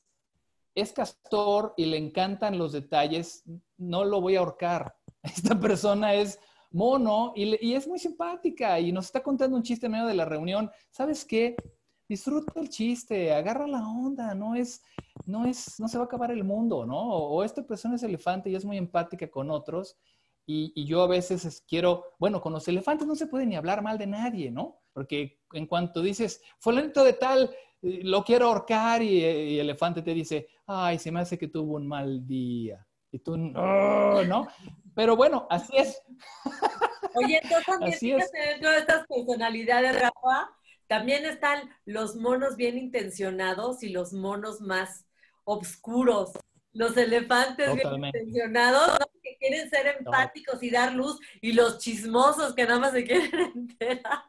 es 0.76 0.92
castor 0.94 1.74
y 1.78 1.86
le 1.86 1.98
encantan 1.98 2.58
los 2.58 2.74
detalles, 2.74 3.44
no 3.78 4.04
lo 4.06 4.22
voy 4.22 4.36
a 4.36 4.40
ahorcar. 4.40 4.96
Esta 5.24 5.60
persona 5.60 6.14
es 6.14 6.40
mono 6.72 7.34
y, 7.36 7.66
y 7.66 7.74
es 7.76 7.88
muy 7.88 7.98
simpática 8.00 8.80
y 8.80 8.92
nos 8.92 9.06
está 9.06 9.24
contando 9.24 9.56
un 9.58 9.64
chiste 9.64 9.86
en 9.88 9.94
medio 9.94 10.06
de 10.06 10.14
la 10.16 10.26
reunión. 10.26 10.70
¿Sabes 10.92 11.26
qué? 11.26 11.56
Disfruta 12.10 12.60
el 12.60 12.70
chiste, 12.70 13.32
agarra 13.34 13.68
la 13.68 13.88
onda, 13.88 14.34
no 14.36 14.56
es, 14.56 14.82
no 15.26 15.46
es, 15.46 15.80
no 15.80 15.88
se 15.88 15.98
va 15.98 16.06
a 16.06 16.08
acabar 16.08 16.32
el 16.32 16.44
mundo, 16.44 16.86
¿no? 16.86 17.00
O, 17.00 17.44
esta 17.44 17.64
persona 17.66 17.96
es 17.96 18.04
elefante 18.04 18.50
y 18.50 18.56
es 18.56 18.66
muy 18.66 18.78
empática 18.78 19.30
con 19.30 19.52
otros 19.52 19.96
y, 20.48 20.74
y 20.76 20.86
yo 20.86 21.04
a 21.04 21.08
veces 21.08 21.46
es- 21.46 21.62
quiero, 21.68 22.06
bueno, 22.20 22.42
con 22.42 22.54
los 22.54 22.68
elefantes 22.68 23.08
no 23.08 23.16
se 23.16 23.28
puede 23.28 23.46
ni 23.46 23.56
hablar 23.56 23.84
mal 23.84 23.98
de 24.00 24.08
nadie, 24.08 24.52
¿no? 24.52 24.80
Porque 24.94 25.40
en 25.54 25.68
cuanto 25.68 26.02
dices, 26.02 26.42
fulanito 26.60 27.04
de 27.04 27.14
tal, 27.14 27.52
eh, 27.84 28.02
lo 28.04 28.24
quiero 28.24 28.48
ahorcar 28.48 29.04
y, 29.04 29.20
y 29.20 29.60
el 29.60 29.70
elefante 29.70 30.02
te 30.02 30.14
dice, 30.16 30.48
ay, 30.66 30.98
se 31.00 31.12
me 31.12 31.20
hace 31.22 31.38
que 31.38 31.48
tuvo 31.48 31.76
un 31.76 31.88
mal 31.88 32.26
día. 32.28 32.86
Y 33.12 33.20
tú, 33.20 33.38
no, 33.38 34.24
¿no? 34.24 34.48
Pero 34.96 35.16
bueno, 35.16 35.48
así 35.50 35.78
es. 35.78 36.02
Oye, 37.14 37.40
entonces 37.42 37.66
también 37.66 37.96
Así 37.96 38.12
es. 38.12 38.32
fíjate, 38.32 38.50
dentro 38.52 38.72
de 38.72 38.78
estas 38.80 39.08
personalidades, 39.08 40.00
Rafa, 40.02 40.50
también 40.90 41.26
están 41.26 41.70
los 41.86 42.16
monos 42.18 42.58
bien 42.58 42.78
intencionados 42.78 43.84
y 43.84 43.90
los 43.90 44.12
monos 44.12 44.60
más 44.62 45.06
oscuros. 45.46 46.32
Los 46.74 46.98
elefantes 46.98 47.68
Totalmente. 47.68 48.20
bien 48.20 48.28
intencionados, 48.28 49.00
¿no? 49.00 49.06
que 49.24 49.38
quieren 49.40 49.70
ser 49.70 49.88
empáticos 50.00 50.64
y 50.64 50.72
dar 50.72 50.94
luz, 50.94 51.20
y 51.42 51.54
los 51.54 51.78
chismosos 51.80 52.56
que 52.56 52.66
nada 52.66 52.80
más 52.80 52.94
se 52.94 53.06
quieren 53.06 53.52
enterar. 53.56 54.24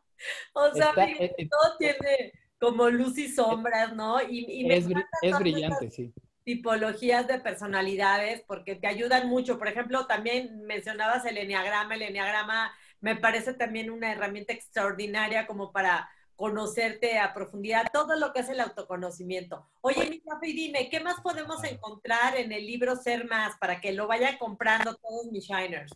O 0.52 0.70
sea, 0.74 0.90
Está- 0.90 1.04
eh, 1.06 1.34
eh, 1.38 1.48
todo 1.48 1.76
tiene 1.78 2.32
como 2.58 2.90
luz 2.90 3.16
y 3.18 3.28
sombras, 3.28 3.94
¿no? 3.96 4.20
Y, 4.22 4.46
y 4.60 4.64
me 4.66 4.76
es, 4.76 4.86
es 5.22 5.38
brillante, 5.38 5.90
sí. 5.90 6.12
tipologías 6.44 7.26
de 7.26 7.40
personalidades 7.40 8.42
porque 8.46 8.74
te 8.74 8.86
ayudan 8.86 9.28
mucho. 9.28 9.58
Por 9.58 9.68
ejemplo, 9.68 10.06
también 10.06 10.62
mencionabas 10.66 11.24
el 11.24 11.38
enneagrama. 11.38 11.94
El 11.94 12.02
enneagrama 12.02 12.72
me 13.00 13.16
parece 13.16 13.54
también 13.54 13.90
una 13.90 14.12
herramienta 14.12 14.52
extraordinaria 14.52 15.46
como 15.46 15.72
para 15.72 16.10
conocerte 16.40 17.18
a 17.18 17.34
profundidad, 17.34 17.84
todo 17.92 18.16
lo 18.16 18.32
que 18.32 18.40
es 18.40 18.48
el 18.48 18.60
autoconocimiento. 18.60 19.66
Oye, 19.82 20.08
mi 20.08 20.22
Rafi, 20.24 20.54
dime, 20.54 20.88
¿qué 20.88 20.98
más 21.00 21.20
podemos 21.20 21.62
encontrar 21.64 22.34
en 22.38 22.50
el 22.50 22.66
libro 22.66 22.96
Ser 22.96 23.26
Más 23.28 23.56
para 23.60 23.78
que 23.78 23.92
lo 23.92 24.06
vayan 24.06 24.38
comprando 24.38 24.96
todos 24.96 25.26
mis 25.30 25.44
shiners? 25.44 25.92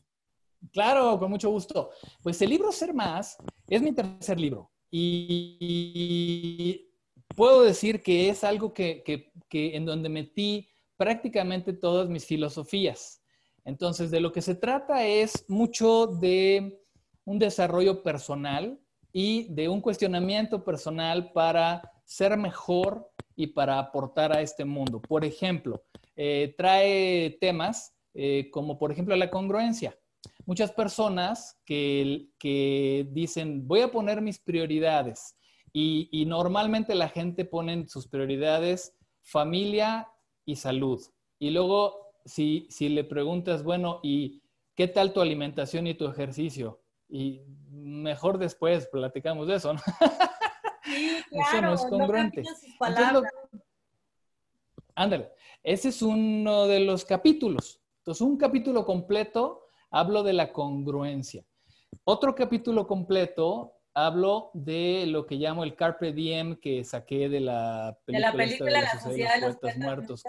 Claro, 0.70 1.18
con 1.18 1.30
mucho 1.30 1.48
gusto. 1.48 1.92
Pues 2.22 2.42
el 2.42 2.50
libro 2.50 2.70
Ser 2.72 2.92
Más 2.92 3.38
es 3.68 3.80
mi 3.80 3.92
tercer 3.92 4.38
libro 4.38 4.70
y 4.90 6.90
puedo 7.34 7.62
decir 7.62 8.02
que 8.02 8.28
es 8.28 8.44
algo 8.44 8.74
que, 8.74 9.02
que- 9.02 9.32
que 9.48 9.74
en 9.76 9.86
donde 9.86 10.10
metí 10.10 10.68
prácticamente 10.98 11.72
todas 11.72 12.10
mis 12.10 12.26
filosofías. 12.26 13.22
Entonces, 13.64 14.10
de 14.10 14.20
lo 14.20 14.30
que 14.30 14.42
se 14.42 14.56
trata 14.56 15.06
es 15.06 15.46
mucho 15.48 16.06
de 16.06 16.82
un 17.24 17.38
desarrollo 17.38 18.02
personal 18.02 18.78
y 19.14 19.46
de 19.54 19.70
un 19.70 19.80
cuestionamiento 19.80 20.62
personal 20.62 21.32
para 21.32 21.80
ser 22.04 22.36
mejor 22.36 23.10
y 23.34 23.46
para 23.46 23.78
aportar 23.78 24.36
a 24.36 24.42
este 24.42 24.66
mundo. 24.66 25.00
Por 25.00 25.24
ejemplo, 25.24 25.82
eh, 26.14 26.54
trae 26.58 27.38
temas 27.40 27.96
eh, 28.12 28.50
como, 28.52 28.76
por 28.76 28.92
ejemplo, 28.92 29.16
la 29.16 29.30
congruencia 29.30 29.96
muchas 30.46 30.72
personas 30.72 31.60
que, 31.64 32.28
que 32.38 33.06
dicen, 33.10 33.66
voy 33.66 33.80
a 33.80 33.90
poner 33.90 34.20
mis 34.20 34.38
prioridades. 34.38 35.36
Y, 35.76 36.24
normalmente 36.26 36.94
la 36.94 37.08
gente 37.08 37.44
pone 37.44 37.88
sus 37.88 38.06
prioridades 38.06 38.96
familia 39.22 40.08
y 40.44 40.54
salud. 40.54 41.02
Y 41.40 41.50
luego, 41.50 42.12
si, 42.24 42.68
si 42.70 42.88
le 42.88 43.02
preguntas, 43.02 43.64
bueno, 43.64 43.98
¿y 44.02 44.42
qué 44.76 44.86
tal 44.86 45.12
tu 45.12 45.20
alimentación 45.20 45.88
y 45.88 45.94
tu 45.94 46.06
ejercicio? 46.06 46.80
Y 47.08 47.42
mejor 47.84 48.38
después 48.38 48.86
platicamos 48.88 49.46
de 49.46 49.56
eso, 49.56 49.74
¿no? 49.74 49.80
Sí, 50.84 51.20
Eso 51.30 51.60
no 51.62 51.74
es 51.74 51.82
congruente. 51.82 52.42
sus 52.44 52.74
palabras. 52.78 53.22
lo- 53.52 53.60
Ándale, 54.96 55.32
ese 55.62 55.88
es 55.88 56.02
uno 56.02 56.66
de 56.66 56.80
los 56.80 57.04
capítulos. 57.04 57.80
Entonces, 57.98 58.20
un 58.22 58.36
capítulo 58.36 58.84
completo 58.86 59.66
hablo 59.90 60.22
de 60.22 60.32
la 60.32 60.52
congruencia. 60.52 61.44
Otro 62.04 62.34
capítulo 62.34 62.86
completo 62.86 63.72
hablo 63.92 64.50
de 64.54 65.06
lo 65.06 65.26
que 65.26 65.36
llamo 65.36 65.64
el 65.64 65.74
Carpe 65.74 66.12
Diem 66.12 66.56
que 66.56 66.84
saqué 66.84 67.28
de 67.28 67.40
la 67.40 67.96
de 68.06 68.18
la 68.20 68.32
película, 68.32 68.44
película 68.44 68.78
esta 68.80 68.94
La 68.96 69.00
Sociedad 69.02 69.34
de 69.34 69.40
los 69.46 69.56
Poetas 69.56 69.78
Muertos. 69.78 70.22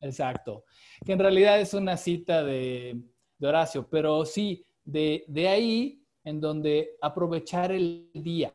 Exacto. 0.00 0.64
Que 1.04 1.12
en 1.12 1.18
realidad 1.18 1.60
es 1.60 1.74
una 1.74 1.96
cita 1.96 2.42
de, 2.42 3.00
de 3.38 3.48
Horacio, 3.48 3.88
pero 3.88 4.24
sí, 4.24 4.64
de, 4.90 5.24
de 5.28 5.48
ahí 5.48 6.04
en 6.24 6.40
donde 6.40 6.96
aprovechar 7.00 7.72
el 7.72 8.10
día. 8.14 8.54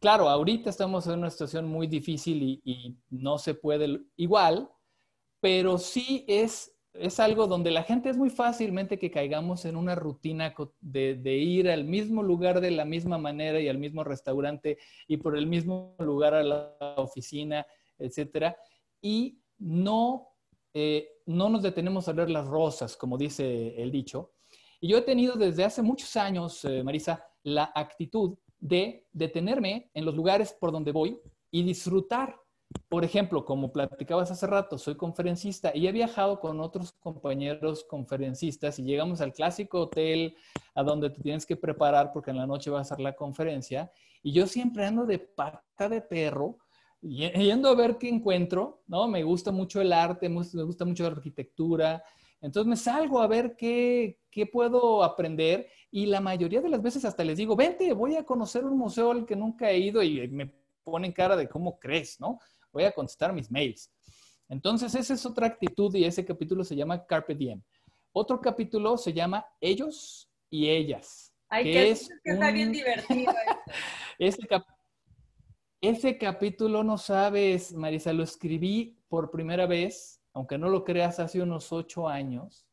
Claro, 0.00 0.28
ahorita 0.28 0.68
estamos 0.68 1.06
en 1.06 1.20
una 1.20 1.30
situación 1.30 1.66
muy 1.66 1.86
difícil 1.86 2.60
y, 2.62 2.96
no 3.10 3.38
se 3.38 3.54
puede 3.54 4.00
igual, 4.16 4.70
pero 5.40 5.78
sí 5.78 6.24
es 6.28 6.70
es 6.92 7.18
algo 7.18 7.48
donde 7.48 7.72
la 7.72 7.82
gente 7.82 8.08
es 8.08 8.16
muy 8.16 8.30
fácilmente 8.30 9.00
que 9.00 9.10
caigamos 9.10 9.64
en 9.64 9.74
una 9.74 9.96
rutina 9.96 10.54
de, 10.80 11.16
de, 11.16 11.36
ir 11.38 11.68
al 11.68 11.82
mismo 11.82 12.22
lugar 12.22 12.60
de 12.60 12.70
la 12.70 12.84
misma 12.84 13.18
manera 13.18 13.60
y 13.60 13.68
al 13.68 13.78
mismo 13.78 14.04
restaurante 14.04 14.78
y 15.08 15.16
por 15.16 15.36
el 15.36 15.48
mismo 15.48 15.96
lugar 15.98 16.34
a 16.34 16.44
la 16.44 16.76
oficina, 16.98 17.66
etcétera, 17.98 18.56
y 19.02 19.40
no, 19.58 20.28
eh, 20.72 21.08
no 21.26 21.48
nos 21.48 21.62
detenemos 21.62 22.08
a 22.08 22.12
ver 22.12 22.30
las 22.30 22.46
rosas, 22.46 22.96
como 22.96 23.18
dice 23.18 23.74
el 23.82 23.90
dicho. 23.90 24.33
Y 24.84 24.88
yo 24.88 24.98
he 24.98 25.00
tenido 25.00 25.36
desde 25.36 25.64
hace 25.64 25.80
muchos 25.80 26.14
años, 26.14 26.62
eh, 26.66 26.82
Marisa, 26.84 27.26
la 27.42 27.72
actitud 27.74 28.36
de 28.58 29.06
detenerme 29.14 29.90
en 29.94 30.04
los 30.04 30.14
lugares 30.14 30.52
por 30.52 30.72
donde 30.72 30.92
voy 30.92 31.18
y 31.50 31.62
disfrutar 31.62 32.38
por 32.88 33.02
ejemplo, 33.02 33.44
como 33.44 33.72
platicabas 33.72 34.30
hace 34.30 34.46
rato, 34.46 34.76
soy 34.76 34.96
conferencista 34.96 35.70
y 35.74 35.86
he 35.86 35.92
viajado 35.92 36.38
con 36.38 36.60
otros 36.60 36.92
compañeros 36.92 37.84
conferencistas 37.84 38.78
y 38.78 38.82
llegamos 38.82 39.20
al 39.20 39.32
clásico 39.32 39.82
hotel 39.82 40.36
a 40.74 40.82
donde 40.82 41.08
te 41.08 41.22
tienes 41.22 41.46
que 41.46 41.56
preparar 41.56 42.12
porque 42.12 42.32
en 42.32 42.38
la 42.38 42.46
noche 42.46 42.70
va 42.70 42.80
a 42.80 42.84
ser 42.84 43.00
la 43.00 43.14
conferencia 43.14 43.90
y 44.22 44.32
yo 44.32 44.46
siempre 44.46 44.84
ando 44.84 45.06
de 45.06 45.18
pata 45.18 45.88
de 45.88 46.00
perro 46.00 46.58
yendo 47.00 47.68
a 47.68 47.74
ver 47.74 47.96
qué 47.96 48.08
encuentro, 48.08 48.82
¿no? 48.86 49.06
Me 49.08 49.22
gusta 49.22 49.52
mucho 49.52 49.80
el 49.80 49.92
arte, 49.92 50.28
me 50.28 50.42
gusta 50.42 50.84
mucho 50.84 51.04
la 51.04 51.10
arquitectura, 51.10 52.02
entonces 52.44 52.68
me 52.68 52.76
salgo 52.76 53.20
a 53.20 53.26
ver 53.26 53.56
qué, 53.56 54.20
qué 54.30 54.46
puedo 54.46 55.02
aprender 55.02 55.68
y 55.90 56.06
la 56.06 56.20
mayoría 56.20 56.60
de 56.60 56.68
las 56.68 56.82
veces 56.82 57.04
hasta 57.04 57.24
les 57.24 57.38
digo, 57.38 57.56
vente, 57.56 57.92
voy 57.92 58.16
a 58.16 58.24
conocer 58.24 58.64
un 58.64 58.76
museo 58.76 59.10
al 59.10 59.24
que 59.26 59.34
nunca 59.34 59.70
he 59.70 59.78
ido 59.78 60.02
y 60.02 60.28
me 60.28 60.52
ponen 60.82 61.12
cara 61.12 61.36
de 61.36 61.48
cómo 61.48 61.78
crees, 61.78 62.20
¿no? 62.20 62.38
voy 62.74 62.84
a 62.84 62.92
contestar 62.92 63.32
mis 63.32 63.50
mails. 63.50 63.90
Entonces, 64.48 64.94
esa 64.94 65.14
es 65.14 65.24
otra 65.24 65.46
actitud 65.46 65.94
y 65.94 66.04
ese 66.04 66.24
capítulo 66.24 66.64
se 66.64 66.76
llama 66.76 67.06
Carpe 67.06 67.34
Diem. 67.34 67.62
Otro 68.12 68.40
capítulo 68.40 68.98
se 68.98 69.12
llama 69.12 69.46
Ellos 69.60 70.28
y 70.50 70.68
Ellas. 70.68 71.32
Ay, 71.48 71.64
que, 71.64 71.90
es 71.92 72.08
que 72.22 72.32
está 72.32 72.50
bien 72.50 72.72
divertido. 72.72 73.32
ese, 74.18 74.46
ese 75.80 76.18
capítulo, 76.18 76.82
no 76.82 76.98
sabes, 76.98 77.72
Marisa, 77.72 78.12
lo 78.12 78.24
escribí 78.24 78.98
por 79.08 79.30
primera 79.30 79.66
vez, 79.66 80.20
aunque 80.34 80.58
no 80.58 80.68
lo 80.68 80.84
creas, 80.84 81.20
hace 81.20 81.40
unos 81.40 81.72
ocho 81.72 82.08
años 82.08 82.66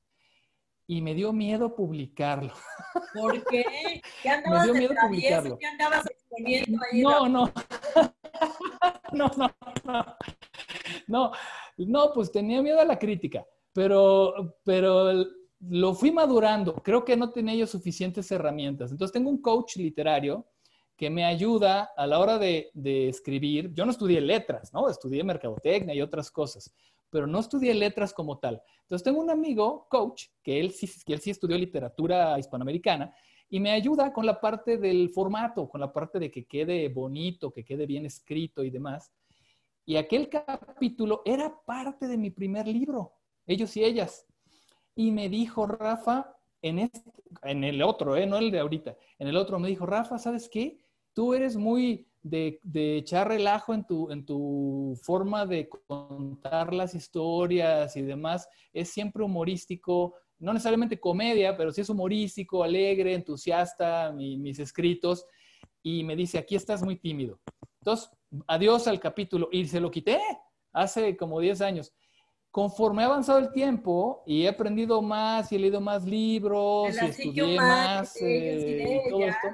y 0.87 1.01
me 1.01 1.13
dio 1.13 1.31
miedo 1.31 1.73
publicarlo. 1.73 2.53
¿Por 3.13 3.45
qué? 3.45 4.01
¿Qué 4.21 4.29
andabas 4.29 4.67
me 4.67 4.73
dio 4.73 4.73
miedo 4.73 4.93
publicarlo. 5.01 5.57
¿Qué 5.57 5.67
andabas 5.67 6.05
exponiendo 6.09 6.79
ahí? 6.91 7.01
No, 7.01 7.29
no. 7.29 7.53
no, 9.13 9.31
no, 9.37 9.51
no. 11.07 11.31
No, 11.77 12.11
pues 12.13 12.31
tenía 12.31 12.61
miedo 12.61 12.81
a 12.81 12.85
la 12.85 12.99
crítica, 12.99 13.45
pero, 13.71 14.57
pero 14.65 15.25
lo 15.61 15.93
fui 15.93 16.11
madurando. 16.11 16.75
Creo 16.75 17.05
que 17.05 17.15
no 17.15 17.29
tenía 17.29 17.55
yo 17.55 17.67
suficientes 17.67 18.29
herramientas. 18.31 18.91
Entonces 18.91 19.13
tengo 19.13 19.29
un 19.29 19.41
coach 19.41 19.77
literario 19.77 20.45
que 20.97 21.09
me 21.09 21.25
ayuda 21.25 21.91
a 21.95 22.05
la 22.05 22.19
hora 22.19 22.37
de, 22.37 22.69
de, 22.73 23.07
escribir. 23.07 23.73
Yo 23.73 23.85
no 23.85 23.91
estudié 23.91 24.21
letras, 24.21 24.73
¿no? 24.73 24.89
Estudié 24.89 25.23
mercadotecnia 25.23 25.95
y 25.95 26.01
otras 26.01 26.29
cosas, 26.29 26.71
pero 27.11 27.27
no 27.27 27.39
estudié 27.39 27.73
letras 27.75 28.13
como 28.13 28.39
tal. 28.39 28.63
Entonces 28.81 29.03
tengo 29.03 29.19
un 29.19 29.29
amigo, 29.29 29.87
coach, 29.89 30.27
que 30.41 30.59
él 30.59 30.71
sí, 30.71 30.89
que 31.05 31.13
él 31.13 31.19
sí 31.19 31.29
estudió 31.29 31.57
literatura 31.57 32.39
hispanoamericana 32.39 33.13
y 33.49 33.59
me 33.59 33.71
ayuda 33.71 34.13
con 34.13 34.25
la 34.25 34.39
parte 34.39 34.77
del 34.77 35.09
formato, 35.09 35.69
con 35.69 35.81
la 35.81 35.91
parte 35.91 36.17
de 36.17 36.31
que 36.31 36.45
quede 36.45 36.87
bonito, 36.87 37.51
que 37.51 37.65
quede 37.65 37.85
bien 37.85 38.05
escrito 38.05 38.63
y 38.63 38.69
demás. 38.69 39.11
Y 39.85 39.97
aquel 39.97 40.29
capítulo 40.29 41.21
era 41.25 41.61
parte 41.65 42.07
de 42.07 42.17
mi 42.17 42.29
primer 42.29 42.65
libro, 42.67 43.13
ellos 43.45 43.75
y 43.75 43.83
ellas. 43.83 44.25
Y 44.95 45.11
me 45.11 45.27
dijo, 45.27 45.67
Rafa, 45.67 46.37
en, 46.61 46.79
este, 46.79 47.11
el 47.43 47.81
otro, 47.81 48.15
¿eh? 48.15 48.25
no 48.25 48.37
el 48.37 48.51
de 48.51 48.59
ahorita, 48.59 48.95
en 49.19 49.27
el 49.27 49.35
otro 49.35 49.59
me 49.59 49.67
dijo, 49.67 49.85
Rafa, 49.85 50.17
¿sabes 50.17 50.47
qué? 50.47 50.77
Tú 51.13 51.33
eres 51.33 51.57
muy 51.57 52.10
de, 52.23 52.59
de, 52.63 52.97
echar 52.97 53.27
relajo 53.27 53.73
en 53.73 53.85
tu, 53.85 54.11
en 54.11 54.25
tu 54.25 54.97
forma 55.01 55.45
de 55.45 55.69
contar 55.87 56.73
las 56.73 56.93
historias 56.93 57.95
y 57.95 58.01
demás. 58.01 58.47
Es 58.73 58.89
siempre 58.89 59.23
humorístico, 59.23 60.15
no 60.39 60.53
necesariamente 60.53 60.99
comedia, 60.99 61.55
pero 61.55 61.71
sí 61.71 61.81
es 61.81 61.89
humorístico, 61.89 62.63
alegre, 62.63 63.13
entusiasta, 63.13 64.11
mis 64.11 64.59
escritos, 64.59 65.25
y 65.83 66.03
me 66.03 66.15
dice, 66.15 66.37
aquí 66.37 66.55
estás 66.55 66.83
muy 66.83 66.97
tímido. 66.97 67.39
Entonces, 67.81 68.09
adiós 68.47 68.87
al 68.87 68.99
capítulo, 68.99 69.49
y 69.51 69.65
se 69.65 69.79
lo 69.79 69.89
quité 69.89 70.19
hace 70.73 71.17
como 71.17 71.39
10 71.39 71.61
años. 71.61 71.93
Conforme 72.51 73.03
ha 73.03 73.05
avanzado 73.05 73.39
el 73.39 73.51
tiempo 73.51 74.23
y 74.25 74.43
he 74.43 74.49
aprendido 74.49 75.01
más 75.01 75.51
y 75.51 75.55
he 75.55 75.59
leído 75.59 75.79
más 75.79 76.03
libros 76.03 76.93
y 77.01 77.05
estudié 77.05 77.55
más 77.55 78.15
eh, 78.21 79.01
todo 79.09 79.23
esto. 79.23 79.47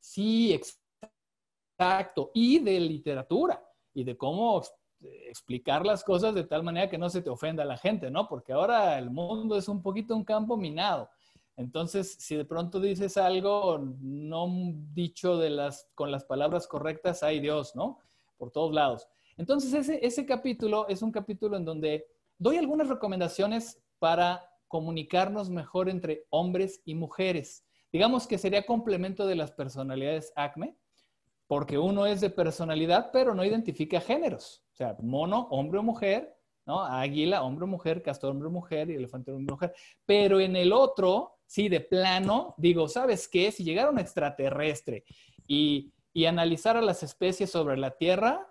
Sí, 0.00 0.52
exacto. 0.52 0.83
Y 2.34 2.58
de 2.58 2.80
literatura 2.80 3.62
y 3.92 4.04
de 4.04 4.16
cómo 4.16 4.62
explicar 5.26 5.84
las 5.84 6.02
cosas 6.04 6.34
de 6.34 6.44
tal 6.44 6.62
manera 6.62 6.88
que 6.88 6.98
no 6.98 7.10
se 7.10 7.22
te 7.22 7.30
ofenda 7.30 7.64
la 7.64 7.76
gente, 7.76 8.10
¿no? 8.10 8.28
Porque 8.28 8.52
ahora 8.52 8.98
el 8.98 9.10
mundo 9.10 9.56
es 9.56 9.68
un 9.68 9.82
poquito 9.82 10.16
un 10.16 10.24
campo 10.24 10.56
minado. 10.56 11.10
Entonces, 11.56 12.16
si 12.18 12.36
de 12.36 12.44
pronto 12.44 12.80
dices 12.80 13.16
algo 13.16 13.78
no 14.00 14.48
dicho 14.92 15.36
de 15.36 15.50
las, 15.50 15.88
con 15.94 16.10
las 16.10 16.24
palabras 16.24 16.66
correctas, 16.66 17.22
hay 17.22 17.40
Dios, 17.40 17.76
¿no? 17.76 17.98
Por 18.36 18.50
todos 18.50 18.74
lados. 18.74 19.06
Entonces, 19.36 19.72
ese, 19.72 20.04
ese 20.04 20.26
capítulo 20.26 20.88
es 20.88 21.02
un 21.02 21.12
capítulo 21.12 21.56
en 21.56 21.64
donde 21.64 22.06
doy 22.38 22.56
algunas 22.56 22.88
recomendaciones 22.88 23.80
para 23.98 24.48
comunicarnos 24.68 25.50
mejor 25.50 25.88
entre 25.88 26.26
hombres 26.30 26.82
y 26.84 26.94
mujeres. 26.94 27.64
Digamos 27.92 28.26
que 28.26 28.38
sería 28.38 28.66
complemento 28.66 29.26
de 29.26 29.36
las 29.36 29.52
personalidades 29.52 30.32
ACME, 30.34 30.76
porque 31.46 31.78
uno 31.78 32.06
es 32.06 32.20
de 32.20 32.30
personalidad, 32.30 33.10
pero 33.12 33.34
no 33.34 33.44
identifica 33.44 34.00
géneros. 34.00 34.64
O 34.72 34.76
sea, 34.76 34.96
mono, 35.00 35.48
hombre 35.50 35.78
o 35.78 35.82
mujer, 35.82 36.36
¿no? 36.66 36.82
Águila, 36.82 37.42
hombre 37.42 37.64
o 37.64 37.68
mujer, 37.68 38.02
castor, 38.02 38.30
hombre 38.30 38.48
o 38.48 38.50
mujer, 38.50 38.90
y 38.90 38.94
elefante, 38.94 39.30
hombre 39.30 39.52
o 39.52 39.56
mujer. 39.56 39.74
Pero 40.06 40.40
en 40.40 40.56
el 40.56 40.72
otro, 40.72 41.38
sí, 41.46 41.68
de 41.68 41.80
plano, 41.80 42.54
digo, 42.56 42.88
¿sabes 42.88 43.28
qué? 43.28 43.52
Si 43.52 43.64
llegara 43.64 43.90
un 43.90 43.98
extraterrestre 43.98 45.04
y, 45.46 45.92
y 46.12 46.24
analizara 46.24 46.80
las 46.80 47.02
especies 47.02 47.50
sobre 47.50 47.76
la 47.76 47.90
Tierra, 47.92 48.48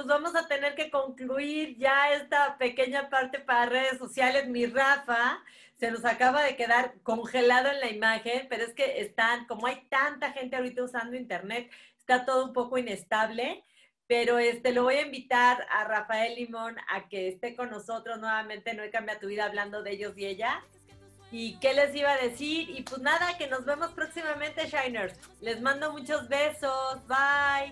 pues 0.00 0.08
vamos 0.08 0.34
a 0.34 0.48
tener 0.48 0.74
que 0.74 0.90
concluir 0.90 1.76
ya 1.76 2.10
esta 2.14 2.56
pequeña 2.56 3.10
parte 3.10 3.38
para 3.38 3.66
redes 3.66 3.98
sociales. 3.98 4.48
Mi 4.48 4.64
Rafa 4.64 5.44
se 5.78 5.90
nos 5.90 6.06
acaba 6.06 6.42
de 6.42 6.56
quedar 6.56 6.94
congelado 7.02 7.68
en 7.68 7.80
la 7.80 7.90
imagen, 7.90 8.46
pero 8.48 8.64
es 8.64 8.72
que 8.72 9.02
están, 9.02 9.44
como 9.44 9.66
hay 9.66 9.84
tanta 9.90 10.32
gente 10.32 10.56
ahorita 10.56 10.84
usando 10.84 11.16
internet, 11.16 11.70
está 11.98 12.24
todo 12.24 12.46
un 12.46 12.54
poco 12.54 12.78
inestable. 12.78 13.62
Pero 14.06 14.38
este, 14.38 14.72
lo 14.72 14.84
voy 14.84 14.94
a 14.94 15.02
invitar 15.02 15.66
a 15.70 15.84
Rafael 15.84 16.34
Limón 16.34 16.78
a 16.88 17.06
que 17.06 17.28
esté 17.28 17.54
con 17.54 17.68
nosotros 17.68 18.18
nuevamente. 18.18 18.72
No 18.72 18.82
he 18.82 18.90
cambiado 18.90 19.20
tu 19.20 19.26
vida 19.26 19.44
hablando 19.44 19.82
de 19.82 19.90
ellos 19.92 20.16
y 20.16 20.24
ella. 20.24 20.64
¿Y 21.30 21.58
qué 21.58 21.74
les 21.74 21.94
iba 21.94 22.10
a 22.10 22.16
decir? 22.16 22.70
Y 22.70 22.84
pues 22.84 23.02
nada, 23.02 23.36
que 23.36 23.48
nos 23.48 23.66
vemos 23.66 23.92
próximamente, 23.92 24.66
Shiners. 24.66 25.14
Les 25.42 25.60
mando 25.60 25.92
muchos 25.92 26.26
besos. 26.26 27.06
Bye. 27.06 27.70